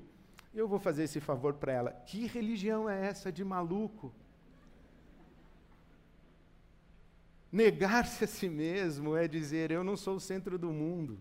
eu 0.52 0.68
vou 0.68 0.78
fazer 0.78 1.04
esse 1.04 1.20
favor 1.20 1.54
para 1.54 1.72
ela. 1.72 1.92
Que 1.92 2.26
religião 2.26 2.88
é 2.90 3.06
essa 3.06 3.32
de 3.32 3.44
maluco? 3.44 4.14
Negar-se 7.56 8.24
a 8.24 8.26
si 8.26 8.50
mesmo 8.50 9.16
é 9.16 9.26
dizer: 9.26 9.70
Eu 9.70 9.82
não 9.82 9.96
sou 9.96 10.16
o 10.16 10.20
centro 10.20 10.58
do 10.58 10.70
mundo. 10.70 11.18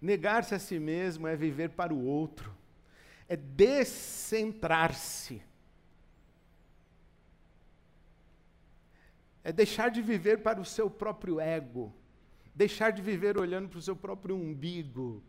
Negar-se 0.00 0.54
a 0.54 0.58
si 0.58 0.78
mesmo 0.78 1.28
é 1.28 1.36
viver 1.36 1.68
para 1.68 1.92
o 1.92 2.02
outro, 2.02 2.50
é 3.28 3.36
descentrar-se. 3.36 5.42
É 9.44 9.52
deixar 9.52 9.90
de 9.90 10.00
viver 10.00 10.38
para 10.38 10.58
o 10.58 10.64
seu 10.64 10.88
próprio 10.88 11.38
ego, 11.38 11.94
deixar 12.54 12.90
de 12.90 13.02
viver 13.02 13.36
olhando 13.36 13.68
para 13.68 13.80
o 13.80 13.82
seu 13.82 13.94
próprio 13.94 14.34
umbigo. 14.34 15.22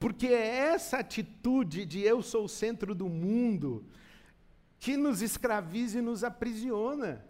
Porque 0.00 0.28
é 0.28 0.72
essa 0.72 1.00
atitude 1.00 1.84
de 1.84 2.00
eu 2.00 2.22
sou 2.22 2.46
o 2.46 2.48
centro 2.48 2.94
do 2.94 3.10
mundo 3.10 3.84
que 4.78 4.96
nos 4.96 5.22
escraviza 5.22 5.98
e 5.98 6.02
nos 6.02 6.22
aprisiona. 6.24 7.24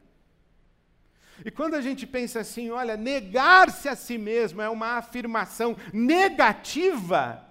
E 1.44 1.50
quando 1.50 1.74
a 1.74 1.80
gente 1.80 2.06
pensa 2.06 2.40
assim, 2.40 2.70
olha, 2.70 2.96
negar-se 2.96 3.88
a 3.88 3.96
si 3.96 4.16
mesmo 4.16 4.62
é 4.62 4.68
uma 4.68 4.96
afirmação 4.96 5.76
negativa, 5.92 7.44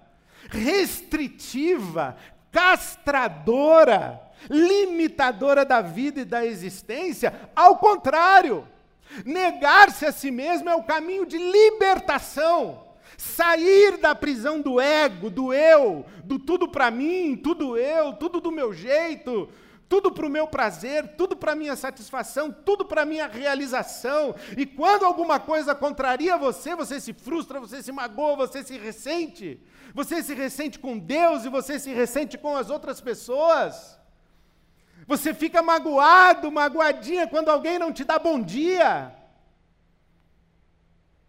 restritiva, 0.50 2.16
castradora, 2.50 4.20
limitadora 4.50 5.64
da 5.64 5.80
vida 5.80 6.20
e 6.20 6.24
da 6.24 6.44
existência, 6.44 7.50
ao 7.54 7.78
contrário, 7.78 8.66
negar-se 9.24 10.04
a 10.04 10.12
si 10.12 10.30
mesmo 10.30 10.68
é 10.68 10.74
o 10.74 10.82
caminho 10.82 11.24
de 11.24 11.38
libertação. 11.38 12.84
Sair 13.16 13.96
da 13.96 14.14
prisão 14.14 14.60
do 14.60 14.78
ego, 14.78 15.30
do 15.30 15.52
eu, 15.52 16.04
do 16.22 16.38
tudo 16.38 16.68
para 16.68 16.90
mim, 16.90 17.34
tudo 17.34 17.76
eu, 17.78 18.12
tudo 18.12 18.42
do 18.42 18.50
meu 18.50 18.74
jeito, 18.74 19.48
tudo 19.88 20.10
para 20.10 20.26
o 20.26 20.30
meu 20.30 20.46
prazer, 20.46 21.16
tudo 21.16 21.36
para 21.36 21.52
a 21.52 21.56
minha 21.56 21.76
satisfação, 21.76 22.50
tudo 22.50 22.84
para 22.84 23.02
a 23.02 23.06
minha 23.06 23.26
realização. 23.26 24.34
E 24.56 24.66
quando 24.66 25.04
alguma 25.04 25.38
coisa 25.38 25.74
contraria 25.74 26.36
você, 26.36 26.74
você 26.74 27.00
se 27.00 27.12
frustra, 27.12 27.60
você 27.60 27.82
se 27.82 27.92
magoa, 27.92 28.36
você 28.36 28.64
se 28.64 28.76
ressente. 28.76 29.60
Você 29.94 30.22
se 30.22 30.34
ressente 30.34 30.78
com 30.78 30.98
Deus 30.98 31.44
e 31.44 31.48
você 31.48 31.78
se 31.78 31.92
ressente 31.92 32.36
com 32.36 32.56
as 32.56 32.68
outras 32.68 33.00
pessoas. 33.00 33.96
Você 35.06 35.32
fica 35.32 35.62
magoado, 35.62 36.50
magoadinha 36.50 37.28
quando 37.28 37.48
alguém 37.48 37.78
não 37.78 37.92
te 37.92 38.02
dá 38.02 38.18
bom 38.18 38.42
dia. 38.42 39.14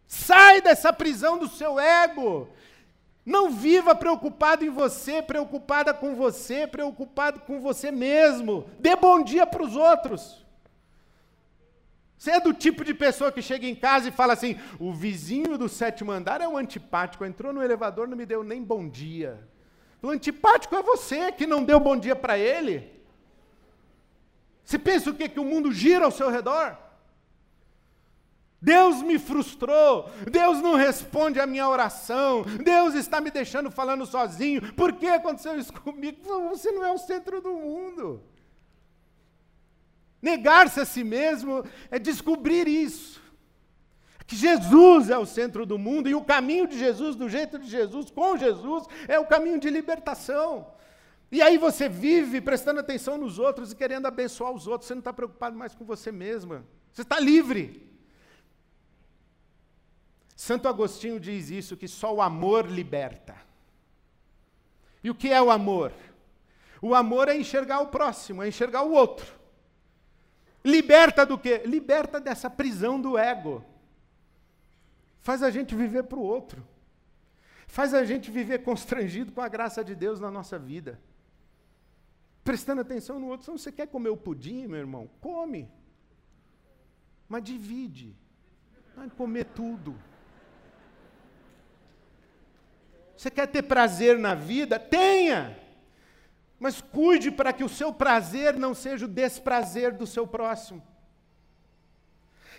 Sai 0.07 0.61
dessa 0.61 0.91
prisão 0.91 1.37
do 1.37 1.47
seu 1.47 1.79
ego. 1.79 2.49
Não 3.27 3.51
viva 3.51 3.93
preocupado 3.93 4.63
em 4.63 4.69
você, 4.69 5.21
preocupada 5.21 5.93
com 5.93 6.15
você, 6.15 6.65
preocupado 6.65 7.41
com 7.41 7.59
você 7.59 7.91
mesmo. 7.91 8.69
Dê 8.79 8.95
bom 8.95 9.21
dia 9.21 9.45
para 9.45 9.61
os 9.61 9.75
outros. 9.75 10.45
Você 12.17 12.31
é 12.31 12.39
do 12.39 12.53
tipo 12.53 12.85
de 12.85 12.93
pessoa 12.93 13.29
que 13.29 13.41
chega 13.41 13.67
em 13.67 13.75
casa 13.75 14.07
e 14.07 14.13
fala 14.13 14.31
assim: 14.31 14.57
o 14.79 14.93
vizinho 14.93 15.57
do 15.57 15.67
sétimo 15.67 16.09
andar 16.09 16.39
é 16.39 16.47
um 16.47 16.55
antipático, 16.55 17.25
entrou 17.25 17.51
no 17.51 17.61
elevador, 17.61 18.07
não 18.07 18.15
me 18.15 18.25
deu 18.25 18.45
nem 18.45 18.63
bom 18.63 18.87
dia. 18.87 19.45
O 20.01 20.07
antipático 20.07 20.73
é 20.77 20.81
você 20.81 21.29
que 21.29 21.45
não 21.45 21.65
deu 21.65 21.81
bom 21.81 21.97
dia 21.97 22.15
para 22.15 22.37
ele. 22.37 22.89
Você 24.63 24.79
pensa 24.79 25.09
o 25.09 25.13
quê? 25.13 25.27
Que 25.27 25.41
o 25.41 25.43
mundo 25.43 25.69
gira 25.73 26.05
ao 26.05 26.11
seu 26.11 26.29
redor? 26.29 26.77
Deus 28.61 29.03
me 29.03 29.19
frustrou, 29.19 30.09
Deus 30.31 30.61
não 30.61 30.73
responde 30.73 31.39
a 31.39 31.45
minha 31.45 31.69
oração, 31.69 32.43
Deus 32.63 32.95
está 32.95 33.21
me 33.21 33.29
deixando 33.29 33.69
falando 33.69 34.05
sozinho. 34.05 34.73
Por 34.73 34.93
que 34.93 35.07
aconteceu 35.07 35.57
isso 35.59 35.71
comigo? 35.81 36.17
Você 36.49 36.71
não 36.71 36.83
é 36.83 36.91
o 36.91 36.97
centro 36.97 37.39
do 37.39 37.53
mundo. 37.53 38.21
Negar-se 40.19 40.79
a 40.79 40.85
si 40.85 41.03
mesmo 41.03 41.63
é 41.91 41.99
descobrir 41.99 42.67
isso. 42.67 43.21
Que 44.25 44.35
Jesus 44.35 45.09
é 45.09 45.17
o 45.17 45.25
centro 45.25 45.65
do 45.65 45.77
mundo 45.77 46.09
e 46.09 46.15
o 46.15 46.23
caminho 46.23 46.67
de 46.67 46.77
Jesus, 46.77 47.15
do 47.15 47.29
jeito 47.29 47.59
de 47.59 47.69
Jesus, 47.69 48.09
com 48.09 48.35
Jesus, 48.35 48.85
é 49.07 49.19
o 49.19 49.25
caminho 49.25 49.59
de 49.59 49.69
libertação. 49.69 50.67
E 51.31 51.41
aí 51.41 51.57
você 51.57 51.87
vive 51.87 52.41
prestando 52.41 52.79
atenção 52.79 53.17
nos 53.17 53.37
outros 53.37 53.71
e 53.71 53.75
querendo 53.75 54.05
abençoar 54.05 54.51
os 54.51 54.67
outros, 54.67 54.87
você 54.87 54.95
não 54.95 54.99
está 54.99 55.13
preocupado 55.13 55.55
mais 55.55 55.75
com 55.75 55.85
você 55.85 56.11
mesma. 56.11 56.65
Você 56.91 57.03
está 57.03 57.19
livre. 57.19 57.86
Santo 60.37 60.67
Agostinho 60.67 61.19
diz 61.19 61.49
isso, 61.49 61.75
que 61.75 61.87
só 61.87 62.13
o 62.13 62.21
amor 62.21 62.67
liberta. 62.67 63.35
E 65.03 65.09
o 65.09 65.15
que 65.15 65.29
é 65.33 65.41
o 65.41 65.49
amor? 65.49 65.91
O 66.79 66.93
amor 66.93 67.27
é 67.27 67.35
enxergar 67.35 67.79
o 67.79 67.87
próximo, 67.87 68.43
é 68.43 68.47
enxergar 68.47 68.83
o 68.83 68.91
outro. 68.91 69.25
Liberta 70.63 71.25
do 71.25 71.39
quê? 71.39 71.63
Liberta 71.65 72.19
dessa 72.19 72.51
prisão 72.51 73.01
do 73.01 73.17
ego. 73.17 73.65
Faz 75.21 75.41
a 75.41 75.49
gente 75.49 75.73
viver 75.73 76.03
para 76.03 76.19
o 76.19 76.23
outro. 76.23 76.63
Faz 77.65 77.95
a 77.95 78.03
gente 78.05 78.29
viver 78.29 78.59
constrangido 78.59 79.31
com 79.31 79.41
a 79.41 79.47
graça 79.47 79.83
de 79.83 79.95
Deus 79.95 80.19
na 80.19 80.29
nossa 80.29 80.59
vida. 80.59 81.01
Prestando 82.43 82.81
atenção 82.81 83.19
no 83.19 83.27
outro. 83.27 83.45
Se 83.45 83.51
você 83.51 83.71
quer 83.71 83.87
comer 83.87 84.09
o 84.09 84.15
pudim, 84.15 84.67
meu 84.67 84.79
irmão, 84.79 85.09
come. 85.19 85.67
Mas 87.27 87.43
divide. 87.43 88.15
Vai 88.95 89.09
comer 89.09 89.45
tudo. 89.45 89.99
Você 93.17 93.31
quer 93.31 93.47
ter 93.47 93.63
prazer 93.63 94.19
na 94.19 94.35
vida? 94.35 94.79
Tenha! 94.79 95.57
Mas 96.59 96.81
cuide 96.81 97.31
para 97.31 97.51
que 97.51 97.63
o 97.63 97.69
seu 97.69 97.91
prazer 97.91 98.55
não 98.55 98.73
seja 98.75 99.05
o 99.05 99.09
desprazer 99.09 99.93
do 99.93 100.05
seu 100.05 100.27
próximo. 100.27 100.81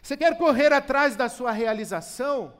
Você 0.02 0.16
quer 0.16 0.36
correr 0.36 0.72
atrás 0.72 1.14
da 1.14 1.28
sua 1.28 1.52
realização? 1.52 2.54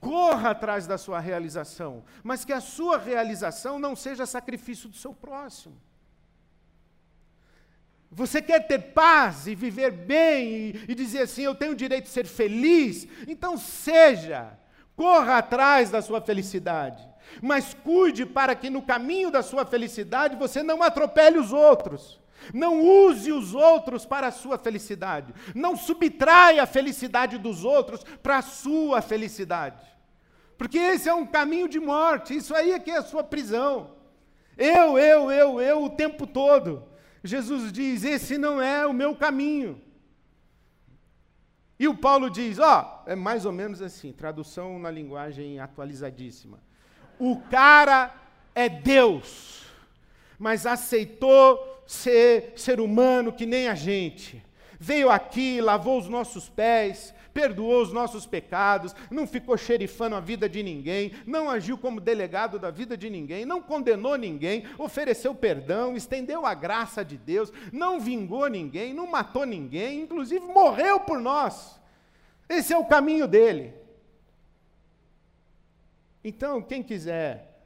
Corra 0.00 0.50
atrás 0.50 0.86
da 0.86 0.98
sua 0.98 1.20
realização, 1.20 2.04
mas 2.22 2.44
que 2.44 2.52
a 2.52 2.60
sua 2.60 2.98
realização 2.98 3.78
não 3.78 3.96
seja 3.96 4.26
sacrifício 4.26 4.88
do 4.88 4.96
seu 4.96 5.14
próximo. 5.14 5.76
Você 8.10 8.40
quer 8.40 8.66
ter 8.66 8.78
paz 8.92 9.46
e 9.46 9.54
viver 9.54 9.90
bem 9.90 10.48
e, 10.48 10.84
e 10.88 10.94
dizer 10.94 11.22
assim: 11.22 11.42
eu 11.42 11.54
tenho 11.54 11.72
o 11.72 11.76
direito 11.76 12.04
de 12.04 12.10
ser 12.10 12.26
feliz? 12.26 13.06
Então 13.26 13.56
seja, 13.56 14.56
corra 14.94 15.38
atrás 15.38 15.90
da 15.90 16.00
sua 16.00 16.20
felicidade. 16.20 17.15
Mas 17.42 17.74
cuide 17.74 18.24
para 18.24 18.54
que 18.54 18.70
no 18.70 18.82
caminho 18.82 19.30
da 19.30 19.42
sua 19.42 19.64
felicidade 19.64 20.36
você 20.36 20.62
não 20.62 20.82
atropele 20.82 21.38
os 21.38 21.52
outros. 21.52 22.20
Não 22.52 22.82
use 22.82 23.32
os 23.32 23.54
outros 23.54 24.04
para 24.04 24.28
a 24.28 24.32
sua 24.32 24.58
felicidade. 24.58 25.34
Não 25.54 25.76
subtraia 25.76 26.62
a 26.62 26.66
felicidade 26.66 27.38
dos 27.38 27.64
outros 27.64 28.04
para 28.22 28.38
a 28.38 28.42
sua 28.42 29.02
felicidade. 29.02 29.84
Porque 30.56 30.78
esse 30.78 31.08
é 31.08 31.14
um 31.14 31.26
caminho 31.26 31.68
de 31.68 31.78
morte. 31.78 32.36
Isso 32.36 32.54
aí 32.54 32.72
é 32.72 32.78
que 32.78 32.90
é 32.90 32.98
a 32.98 33.02
sua 33.02 33.22
prisão. 33.22 33.96
Eu, 34.56 34.98
eu, 34.98 35.30
eu, 35.30 35.60
eu 35.60 35.84
o 35.84 35.90
tempo 35.90 36.26
todo. 36.26 36.84
Jesus 37.22 37.72
diz: 37.72 38.04
esse 38.04 38.38
não 38.38 38.60
é 38.60 38.86
o 38.86 38.94
meu 38.94 39.14
caminho. 39.14 39.82
E 41.78 41.86
o 41.86 41.96
Paulo 41.96 42.30
diz: 42.30 42.58
ó, 42.58 43.02
oh, 43.06 43.10
é 43.10 43.14
mais 43.14 43.44
ou 43.44 43.52
menos 43.52 43.82
assim, 43.82 44.12
tradução 44.12 44.78
na 44.78 44.90
linguagem 44.90 45.60
atualizadíssima. 45.60 46.58
O 47.18 47.36
cara 47.50 48.14
é 48.54 48.68
Deus, 48.68 49.62
mas 50.38 50.66
aceitou 50.66 51.82
ser 51.86 52.52
ser 52.56 52.80
humano 52.80 53.32
que 53.32 53.46
nem 53.46 53.68
a 53.68 53.74
gente. 53.74 54.44
Veio 54.78 55.10
aqui, 55.10 55.60
lavou 55.60 55.98
os 55.98 56.08
nossos 56.08 56.48
pés, 56.48 57.14
perdoou 57.32 57.82
os 57.82 57.92
nossos 57.92 58.26
pecados, 58.26 58.94
não 59.10 59.26
ficou 59.26 59.58
xerifando 59.58 60.16
a 60.16 60.20
vida 60.20 60.48
de 60.48 60.62
ninguém, 60.62 61.12
não 61.26 61.50
agiu 61.50 61.76
como 61.76 62.00
delegado 62.00 62.58
da 62.58 62.70
vida 62.70 62.96
de 62.96 63.10
ninguém, 63.10 63.44
não 63.44 63.60
condenou 63.60 64.16
ninguém, 64.16 64.64
ofereceu 64.78 65.34
perdão, 65.34 65.94
estendeu 65.94 66.46
a 66.46 66.54
graça 66.54 67.04
de 67.04 67.18
Deus, 67.18 67.52
não 67.70 68.00
vingou 68.00 68.48
ninguém, 68.48 68.94
não 68.94 69.06
matou 69.06 69.44
ninguém, 69.44 70.00
inclusive 70.00 70.44
morreu 70.46 71.00
por 71.00 71.20
nós. 71.20 71.78
Esse 72.48 72.72
é 72.72 72.78
o 72.78 72.86
caminho 72.86 73.28
dele. 73.28 73.74
Então, 76.28 76.60
quem 76.60 76.82
quiser 76.82 77.56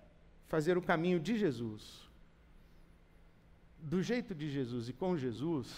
fazer 0.46 0.76
o 0.76 0.82
caminho 0.82 1.18
de 1.18 1.34
Jesus, 1.38 2.06
do 3.78 4.02
jeito 4.02 4.34
de 4.34 4.50
Jesus 4.50 4.86
e 4.86 4.92
com 4.92 5.16
Jesus, 5.16 5.74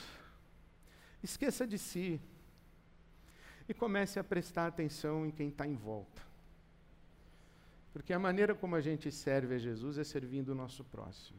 esqueça 1.22 1.64
de 1.64 1.78
si 1.78 2.20
e 3.68 3.72
comece 3.72 4.18
a 4.18 4.24
prestar 4.24 4.66
atenção 4.66 5.24
em 5.24 5.30
quem 5.30 5.48
está 5.50 5.64
em 5.64 5.76
volta. 5.76 6.20
Porque 7.92 8.12
a 8.12 8.18
maneira 8.18 8.52
como 8.52 8.74
a 8.74 8.80
gente 8.80 9.12
serve 9.12 9.54
a 9.54 9.58
Jesus 9.58 9.96
é 9.96 10.02
servindo 10.02 10.48
o 10.48 10.56
nosso 10.56 10.82
próximo. 10.82 11.38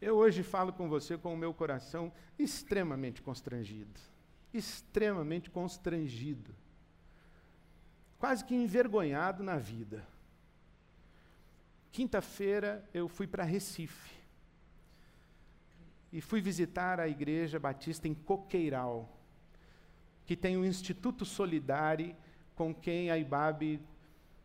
Eu 0.00 0.16
hoje 0.16 0.42
falo 0.42 0.72
com 0.72 0.88
você 0.88 1.16
com 1.16 1.32
o 1.32 1.38
meu 1.38 1.54
coração 1.54 2.12
extremamente 2.36 3.22
constrangido. 3.22 4.00
Extremamente 4.52 5.48
constrangido 5.48 6.52
quase 8.26 8.44
que 8.44 8.56
envergonhado 8.56 9.44
na 9.44 9.56
vida. 9.56 10.04
Quinta-feira 11.92 12.84
eu 12.92 13.08
fui 13.08 13.24
para 13.24 13.44
Recife 13.44 14.16
e 16.12 16.20
fui 16.20 16.40
visitar 16.40 16.98
a 16.98 17.06
Igreja 17.06 17.60
Batista 17.60 18.08
em 18.08 18.14
Coqueiral, 18.14 19.16
que 20.24 20.34
tem 20.34 20.56
um 20.56 20.64
Instituto 20.64 21.24
Solidário 21.24 22.16
com 22.56 22.74
quem 22.74 23.12
a 23.12 23.16
IBAB 23.16 23.78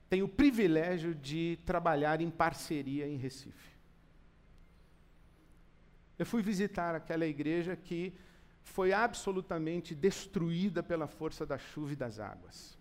tenho 0.07 0.25
o 0.25 0.29
privilégio 0.29 1.15
de 1.15 1.57
trabalhar 1.65 2.21
em 2.21 2.29
parceria 2.29 3.07
em 3.07 3.17
Recife. 3.17 3.71
Eu 6.19 6.25
fui 6.27 6.43
visitar 6.43 6.93
aquela 6.93 7.25
igreja 7.25 7.75
que 7.75 8.13
foi 8.61 8.93
absolutamente 8.93 9.95
destruída 9.95 10.83
pela 10.83 11.07
força 11.07 11.47
da 11.47 11.57
chuva 11.57 11.93
e 11.93 11.95
das 11.95 12.19
águas. 12.19 12.79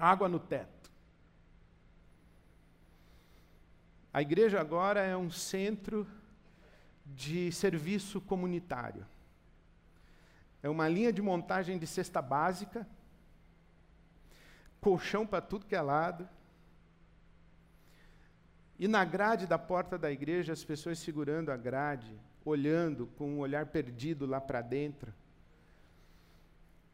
Água 0.00 0.30
no 0.30 0.40
teto. 0.40 0.90
A 4.10 4.22
igreja 4.22 4.58
agora 4.58 5.00
é 5.00 5.14
um 5.14 5.30
centro 5.30 6.06
de 7.04 7.52
serviço 7.52 8.18
comunitário. 8.18 9.06
É 10.62 10.70
uma 10.70 10.88
linha 10.88 11.12
de 11.12 11.20
montagem 11.20 11.78
de 11.78 11.86
cesta 11.86 12.22
básica, 12.22 12.88
colchão 14.80 15.26
para 15.26 15.42
tudo 15.42 15.66
que 15.66 15.76
é 15.76 15.82
lado. 15.82 16.26
E 18.78 18.88
na 18.88 19.04
grade 19.04 19.46
da 19.46 19.58
porta 19.58 19.98
da 19.98 20.10
igreja, 20.10 20.54
as 20.54 20.64
pessoas 20.64 20.98
segurando 20.98 21.52
a 21.52 21.58
grade, 21.58 22.18
olhando 22.42 23.06
com 23.18 23.34
um 23.34 23.38
olhar 23.38 23.66
perdido 23.66 24.24
lá 24.24 24.40
para 24.40 24.62
dentro, 24.62 25.12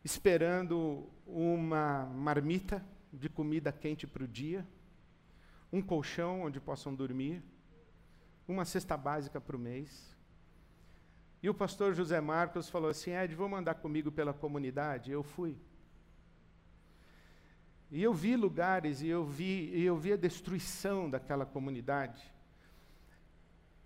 esperando 0.04 1.08
uma 1.24 2.04
marmita 2.06 2.84
de 3.16 3.28
comida 3.28 3.72
quente 3.72 4.06
para 4.06 4.24
o 4.24 4.28
dia, 4.28 4.66
um 5.72 5.82
colchão 5.82 6.42
onde 6.42 6.60
possam 6.60 6.94
dormir, 6.94 7.42
uma 8.46 8.64
cesta 8.64 8.96
básica 8.96 9.40
para 9.40 9.56
o 9.56 9.58
mês. 9.58 10.16
E 11.42 11.48
o 11.48 11.54
pastor 11.54 11.94
José 11.94 12.20
Marcos 12.20 12.68
falou 12.68 12.90
assim: 12.90 13.10
Ed, 13.10 13.34
vou 13.34 13.48
mandar 13.48 13.74
comigo 13.76 14.12
pela 14.12 14.32
comunidade? 14.32 15.10
Eu 15.10 15.22
fui. 15.22 15.56
E 17.90 18.02
eu 18.02 18.12
vi 18.12 18.36
lugares 18.36 19.00
e 19.00 19.08
eu 19.08 19.24
vi, 19.24 19.70
e 19.74 19.84
eu 19.84 19.96
vi 19.96 20.12
a 20.12 20.16
destruição 20.16 21.08
daquela 21.08 21.46
comunidade. 21.46 22.32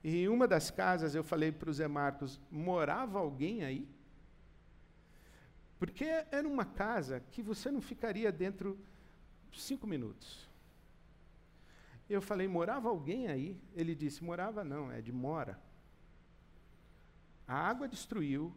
E 0.03 0.23
em 0.23 0.29
uma 0.29 0.49
das 0.49 0.71
casas 0.71 1.15
eu 1.15 1.23
falei 1.23 1.53
para 1.53 1.71
o 1.71 1.73
Zé 1.73 1.87
Marcos: 1.87 2.41
morava 2.51 3.19
alguém 3.19 3.63
aí? 3.63 3.89
Porque 5.79 6.05
era 6.31 6.47
uma 6.47 6.65
casa 6.65 7.23
que 7.31 7.43
você 7.43 7.71
não 7.71 7.81
ficaria 7.81 8.31
dentro 8.31 8.79
cinco 9.59 9.87
minutos. 9.87 10.49
Eu 12.09 12.21
falei: 12.21 12.49
morava 12.49 12.89
alguém 12.89 13.29
aí? 13.29 13.57
Ele 13.75 13.95
disse: 13.95 14.23
morava 14.23 14.65
não, 14.65 14.91
é 14.91 15.01
de 15.01 15.13
mora. 15.13 15.59
A 17.47 17.55
água 17.55 17.89
destruiu, 17.89 18.53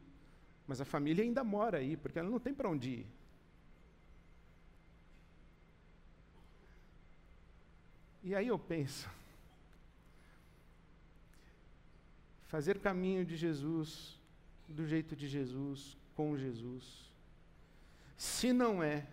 mas 0.68 0.82
a 0.82 0.86
família 0.86 1.24
ainda 1.24 1.44
mora 1.44 1.78
aí, 1.78 1.98
porque 1.98 2.20
ela 2.20 2.30
não 2.30 2.40
tem 2.40 2.54
para 2.54 2.70
onde 2.70 2.90
ir. 2.90 3.08
E 8.24 8.34
aí 8.34 8.48
eu 8.48 8.58
penso, 8.58 9.10
fazer 12.48 12.80
caminho 12.80 13.26
de 13.26 13.36
Jesus, 13.36 14.18
do 14.68 14.88
jeito 14.88 15.16
de 15.16 15.28
Jesus, 15.28 15.98
com 16.16 16.38
Jesus, 16.38 17.12
se 18.16 18.54
não 18.54 18.82
é 18.82 19.06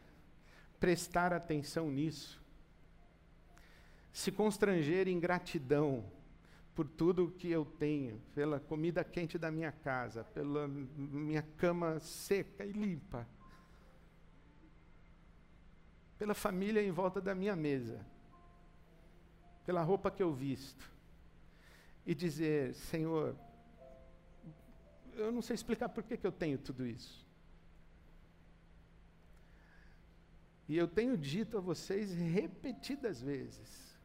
prestar 0.81 1.33
atenção 1.33 1.91
nisso, 1.91 2.43
se 4.13 4.33
constranger 4.33 5.07
em 5.07 5.21
gratidão, 5.21 6.05
por 6.75 6.89
tudo 6.89 7.31
que 7.31 7.51
eu 7.51 7.65
tenho, 7.65 8.19
pela 8.35 8.59
comida 8.59 9.05
quente 9.05 9.37
da 9.37 9.51
minha 9.51 9.71
casa, 9.71 10.25
pela 10.25 10.67
minha 10.67 11.43
cama 11.43 12.01
seca 12.01 12.65
e 12.65 12.73
limpa, 12.73 13.29
pela 16.19 16.33
família 16.35 16.83
em 16.83 16.91
volta 16.91 17.21
da 17.21 17.35
minha 17.35 17.55
mesa, 17.55 18.05
pela 19.67 19.83
roupa 19.83 20.11
que 20.11 20.23
eu 20.23 20.33
visto, 20.33 20.91
e 22.07 22.15
dizer: 22.15 22.73
Senhor, 22.75 23.37
eu 25.13 25.31
não 25.31 25.43
sei 25.43 25.55
explicar 25.55 25.91
por 25.91 26.03
que, 26.03 26.17
que 26.17 26.27
eu 26.27 26.33
tenho 26.33 26.57
tudo 26.57 26.87
isso. 26.87 27.30
E 30.71 30.77
eu 30.77 30.87
tenho 30.87 31.19
dito 31.19 31.59
a 31.59 31.61
vocês 31.61 32.15
repetidas 32.15 33.21
vezes, 33.21 33.99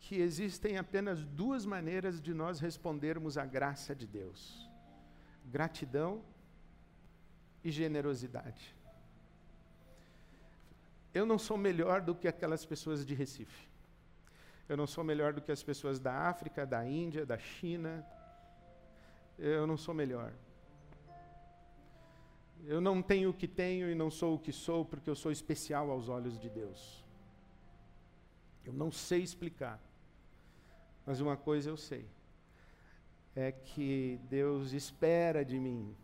que 0.00 0.16
existem 0.16 0.78
apenas 0.78 1.24
duas 1.24 1.64
maneiras 1.64 2.20
de 2.20 2.34
nós 2.34 2.58
respondermos 2.58 3.38
à 3.38 3.46
graça 3.46 3.94
de 3.94 4.04
Deus: 4.04 4.68
gratidão 5.44 6.24
e 7.62 7.70
generosidade. 7.70 8.74
Eu 11.14 11.24
não 11.24 11.38
sou 11.38 11.56
melhor 11.56 12.00
do 12.00 12.16
que 12.16 12.26
aquelas 12.26 12.66
pessoas 12.66 13.06
de 13.06 13.14
Recife. 13.14 13.68
Eu 14.68 14.76
não 14.76 14.88
sou 14.88 15.04
melhor 15.04 15.32
do 15.32 15.40
que 15.40 15.52
as 15.52 15.62
pessoas 15.62 16.00
da 16.00 16.28
África, 16.28 16.66
da 16.66 16.84
Índia, 16.84 17.24
da 17.24 17.38
China. 17.38 18.04
Eu 19.38 19.68
não 19.68 19.76
sou 19.76 19.94
melhor. 19.94 20.32
Eu 22.66 22.80
não 22.80 23.02
tenho 23.02 23.30
o 23.30 23.34
que 23.34 23.46
tenho 23.46 23.90
e 23.90 23.94
não 23.94 24.10
sou 24.10 24.34
o 24.34 24.38
que 24.38 24.52
sou 24.52 24.84
porque 24.84 25.10
eu 25.10 25.14
sou 25.14 25.30
especial 25.30 25.90
aos 25.90 26.08
olhos 26.08 26.38
de 26.38 26.48
Deus. 26.48 27.04
Eu 28.64 28.72
não 28.72 28.90
sei 28.90 29.22
explicar. 29.22 29.78
Mas 31.04 31.20
uma 31.20 31.36
coisa 31.36 31.68
eu 31.68 31.76
sei: 31.76 32.06
é 33.36 33.52
que 33.52 34.18
Deus 34.30 34.72
espera 34.72 35.44
de 35.44 35.58
mim 35.58 35.94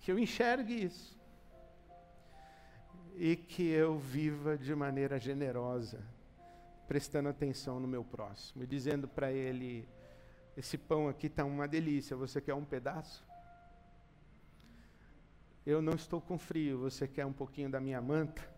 que 0.00 0.10
eu 0.10 0.18
enxergue 0.18 0.84
isso 0.84 1.16
e 3.16 3.36
que 3.36 3.68
eu 3.68 3.96
viva 3.96 4.58
de 4.58 4.74
maneira 4.74 5.18
generosa, 5.18 6.00
prestando 6.88 7.28
atenção 7.28 7.78
no 7.78 7.86
meu 7.86 8.02
próximo 8.02 8.64
e 8.64 8.66
dizendo 8.66 9.06
para 9.06 9.30
ele: 9.30 9.88
esse 10.56 10.76
pão 10.76 11.08
aqui 11.08 11.28
está 11.28 11.44
uma 11.44 11.68
delícia, 11.68 12.16
você 12.16 12.40
quer 12.40 12.54
um 12.54 12.64
pedaço? 12.64 13.24
Eu 15.64 15.80
não 15.80 15.94
estou 15.94 16.20
com 16.20 16.38
frio, 16.38 16.78
você 16.78 17.06
quer 17.06 17.24
um 17.24 17.32
pouquinho 17.32 17.70
da 17.70 17.80
minha 17.80 18.00
manta? 18.00 18.52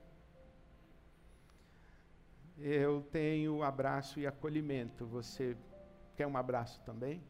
eu 2.58 3.02
tenho 3.10 3.62
abraço 3.62 4.20
e 4.20 4.26
acolhimento. 4.26 5.06
Você 5.06 5.56
quer 6.16 6.26
um 6.26 6.36
abraço 6.36 6.80
também? 6.82 7.22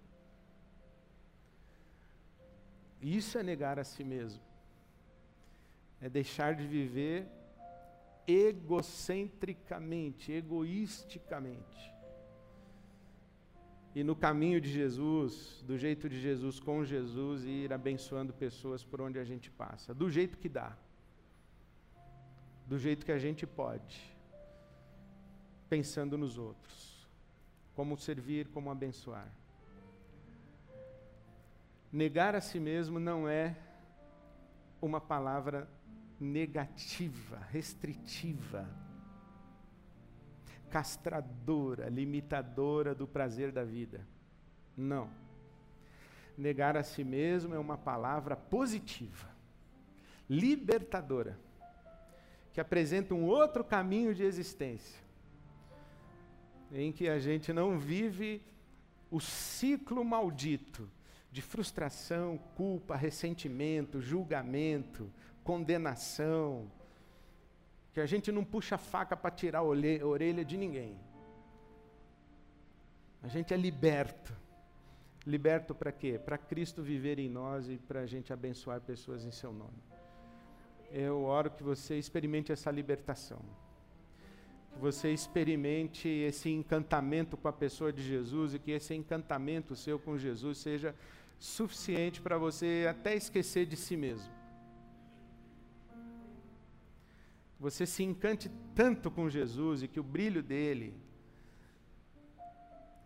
Isso 3.01 3.39
é 3.39 3.43
negar 3.43 3.79
a 3.79 3.85
si 3.85 4.03
mesmo. 4.05 4.43
É 6.01 6.09
deixar 6.09 6.55
de 6.55 6.67
viver 6.67 7.29
egocentricamente, 8.27 10.33
egoisticamente. 10.33 11.94
E 13.95 14.03
no 14.03 14.17
caminho 14.17 14.61
de 14.61 14.69
Jesus, 14.69 15.63
do 15.67 15.79
jeito 15.79 16.09
de 16.09 16.21
Jesus, 16.21 16.59
com 16.59 16.85
Jesus, 16.85 17.45
e 17.45 17.49
ir 17.49 17.73
abençoando 17.73 18.33
pessoas 18.33 18.83
por 18.83 19.01
onde 19.01 19.19
a 19.19 19.25
gente 19.25 19.51
passa, 19.51 19.95
do 19.95 20.11
jeito 20.11 20.37
que 20.37 20.49
dá, 20.49 20.77
do 22.67 22.79
jeito 22.79 23.07
que 23.07 23.13
a 23.13 23.19
gente 23.19 23.47
pode 23.47 24.15
pensando 25.69 26.17
nos 26.17 26.39
outros. 26.39 27.07
Como 27.75 27.97
servir, 27.97 28.49
como 28.49 28.71
abençoar. 28.71 29.29
Negar 31.91 32.35
a 32.35 32.41
si 32.41 32.61
mesmo 32.61 33.01
não 33.01 33.29
é 33.29 33.57
uma 34.81 35.01
palavra 35.01 35.69
negativa, 36.21 37.39
restritiva, 37.51 38.69
castradora, 40.75 41.89
limitadora 41.89 42.97
do 42.97 43.07
prazer 43.07 43.53
da 43.53 43.63
vida. 43.63 44.05
Não. 44.77 45.09
Negar 46.37 46.77
a 46.77 46.83
si 46.83 47.05
mesmo 47.05 47.55
é 47.55 47.59
uma 47.61 47.79
palavra 47.79 48.35
positiva, 48.35 49.29
libertadora, 50.29 51.39
que 52.53 52.61
apresenta 52.61 53.15
um 53.15 53.25
outro 53.25 53.63
caminho 53.63 54.13
de 54.13 54.25
existência 54.25 55.01
em 56.73 56.91
que 56.91 57.09
a 57.09 57.21
gente 57.21 57.53
não 57.53 57.79
vive 57.79 58.43
o 59.13 59.21
ciclo 59.21 60.05
maldito 60.05 60.91
de 61.31 61.41
frustração, 61.41 62.37
culpa, 62.57 62.97
ressentimento, 62.97 64.01
julgamento, 64.01 65.09
condenação, 65.45 66.69
que 67.95 68.01
a 68.01 68.07
gente 68.07 68.31
não 68.31 68.45
puxa 68.45 68.77
faca 68.77 69.17
para 69.17 69.31
tirar 69.31 69.61
a 69.61 69.63
orelha 69.63 70.45
de 70.45 70.57
ninguém. 70.59 70.99
A 73.23 73.29
gente 73.29 73.55
é 73.55 73.57
liberto. 73.57 74.35
Liberto 75.27 75.75
para 75.75 75.91
quê? 75.91 76.21
Para 76.23 76.37
Cristo 76.37 76.83
viver 76.83 77.19
em 77.19 77.31
nós 77.31 77.71
e 77.71 77.77
para 77.79 78.01
a 78.01 78.07
gente 78.07 78.33
abençoar 78.33 78.81
pessoas 78.81 79.25
em 79.25 79.31
seu 79.31 79.53
nome. 79.53 79.83
Eu 80.91 81.23
oro 81.23 81.51
que 81.51 81.63
você 81.63 81.97
experimente 81.97 82.53
essa 82.53 82.71
libertação 82.71 83.41
que 84.75 84.81
você 84.81 85.13
experimente 85.13 86.09
esse 86.09 86.51
encantamento 86.51 87.37
com 87.37 87.47
a 87.47 87.53
pessoa 87.53 87.93
de 87.93 88.03
Jesus 88.03 88.55
e 88.55 88.59
que 88.59 88.73
esse 88.73 88.93
encantamento 88.93 89.77
seu 89.77 89.99
com 89.99 90.19
Jesus 90.19 90.59
seja 90.59 90.95
suficiente 91.39 92.21
para 92.21 92.37
você 92.37 92.87
até 92.91 93.15
esquecer 93.15 93.67
de 93.67 93.77
si 93.77 93.97
mesmo. 93.97 94.33
Você 97.65 97.87
se 97.87 98.03
encante 98.03 98.51
tanto 98.75 99.11
com 99.11 99.27
Jesus 99.27 99.83
e 99.83 99.89
que 99.89 99.99
o 99.99 100.03
brilho 100.03 100.43
dele 100.43 100.95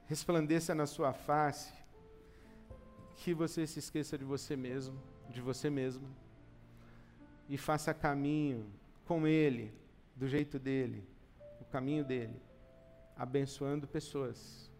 resplandeça 0.06 0.74
na 0.74 0.84
sua 0.84 1.12
face, 1.12 1.72
que 3.14 3.32
você 3.32 3.68
se 3.68 3.78
esqueça 3.78 4.18
de 4.18 4.24
você 4.24 4.56
mesmo, 4.56 5.00
de 5.30 5.40
você 5.40 5.70
mesmo, 5.70 6.08
e 7.48 7.56
faça 7.56 7.94
caminho 7.94 8.66
com 9.06 9.28
Ele, 9.28 9.72
do 10.16 10.26
jeito 10.26 10.58
dele, 10.58 11.06
o 11.60 11.64
caminho 11.64 12.04
dele, 12.04 12.42
abençoando 13.16 13.86
pessoas, 13.86 14.72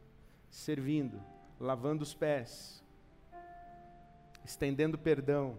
servindo, 0.50 1.22
lavando 1.60 2.02
os 2.02 2.14
pés, 2.14 2.82
estendendo 4.44 4.98
perdão, 4.98 5.56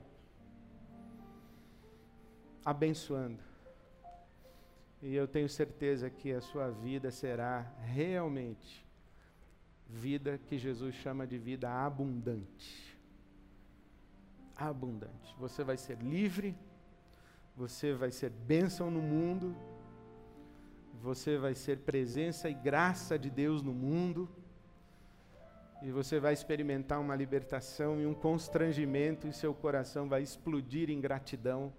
abençoando. 2.65 3.47
E 5.01 5.15
eu 5.15 5.27
tenho 5.27 5.47
certeza 5.47 6.09
que 6.09 6.31
a 6.31 6.41
sua 6.41 6.69
vida 6.69 7.09
será 7.11 7.61
realmente 7.85 8.85
vida 9.89 10.37
que 10.37 10.57
Jesus 10.57 10.93
chama 10.95 11.25
de 11.25 11.37
vida 11.37 11.69
abundante. 11.69 12.97
Abundante. 14.55 15.35
Você 15.39 15.63
vai 15.63 15.77
ser 15.77 15.97
livre, 15.99 16.55
você 17.55 17.93
vai 17.93 18.11
ser 18.11 18.29
bênção 18.29 18.91
no 18.91 19.01
mundo, 19.01 19.55
você 21.01 21.37
vai 21.37 21.55
ser 21.55 21.79
presença 21.79 22.49
e 22.49 22.53
graça 22.53 23.17
de 23.17 23.29
Deus 23.29 23.63
no 23.63 23.73
mundo, 23.73 24.29
e 25.81 25.89
você 25.91 26.19
vai 26.19 26.33
experimentar 26.33 26.99
uma 26.99 27.15
libertação 27.15 27.99
e 27.99 28.05
um 28.05 28.13
constrangimento, 28.13 29.27
e 29.27 29.33
seu 29.33 29.53
coração 29.53 30.07
vai 30.07 30.21
explodir 30.21 30.89
em 30.89 30.99
gratidão, 30.99 31.73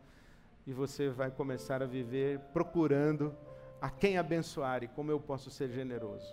e 0.70 0.72
você 0.72 1.08
vai 1.10 1.32
começar 1.32 1.82
a 1.82 1.84
viver 1.86 2.38
procurando 2.52 3.34
a 3.82 3.90
quem 3.90 4.16
abençoar 4.16 4.84
e 4.84 4.86
como 4.86 5.10
eu 5.10 5.18
posso 5.18 5.50
ser 5.50 5.68
generoso. 5.68 6.32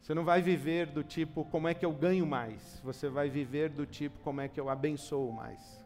Você 0.00 0.14
não 0.14 0.24
vai 0.24 0.40
viver 0.40 0.86
do 0.86 1.04
tipo, 1.04 1.44
como 1.44 1.68
é 1.68 1.74
que 1.74 1.84
eu 1.84 1.92
ganho 1.92 2.26
mais? 2.26 2.80
Você 2.82 3.10
vai 3.10 3.28
viver 3.28 3.68
do 3.68 3.84
tipo, 3.84 4.18
como 4.20 4.40
é 4.40 4.48
que 4.48 4.58
eu 4.58 4.70
abençoo 4.70 5.30
mais? 5.30 5.84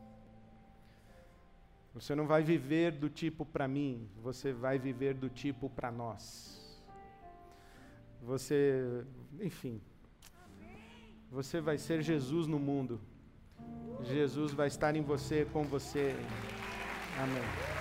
Você 1.94 2.14
não 2.14 2.28
vai 2.28 2.44
viver 2.44 2.92
do 2.92 3.10
tipo 3.10 3.44
para 3.44 3.66
mim, 3.66 4.08
você 4.22 4.52
vai 4.52 4.78
viver 4.78 5.12
do 5.12 5.28
tipo 5.28 5.68
para 5.68 5.90
nós. 5.90 6.80
Você, 8.22 9.04
enfim, 9.40 9.80
você 11.28 11.60
vai 11.60 11.76
ser 11.76 12.02
Jesus 12.02 12.46
no 12.46 12.60
mundo. 12.60 13.00
Jesus 14.04 14.52
vai 14.52 14.68
estar 14.68 14.94
em 14.94 15.02
você, 15.02 15.44
com 15.52 15.64
você. 15.64 16.14
Amém. 17.16 17.75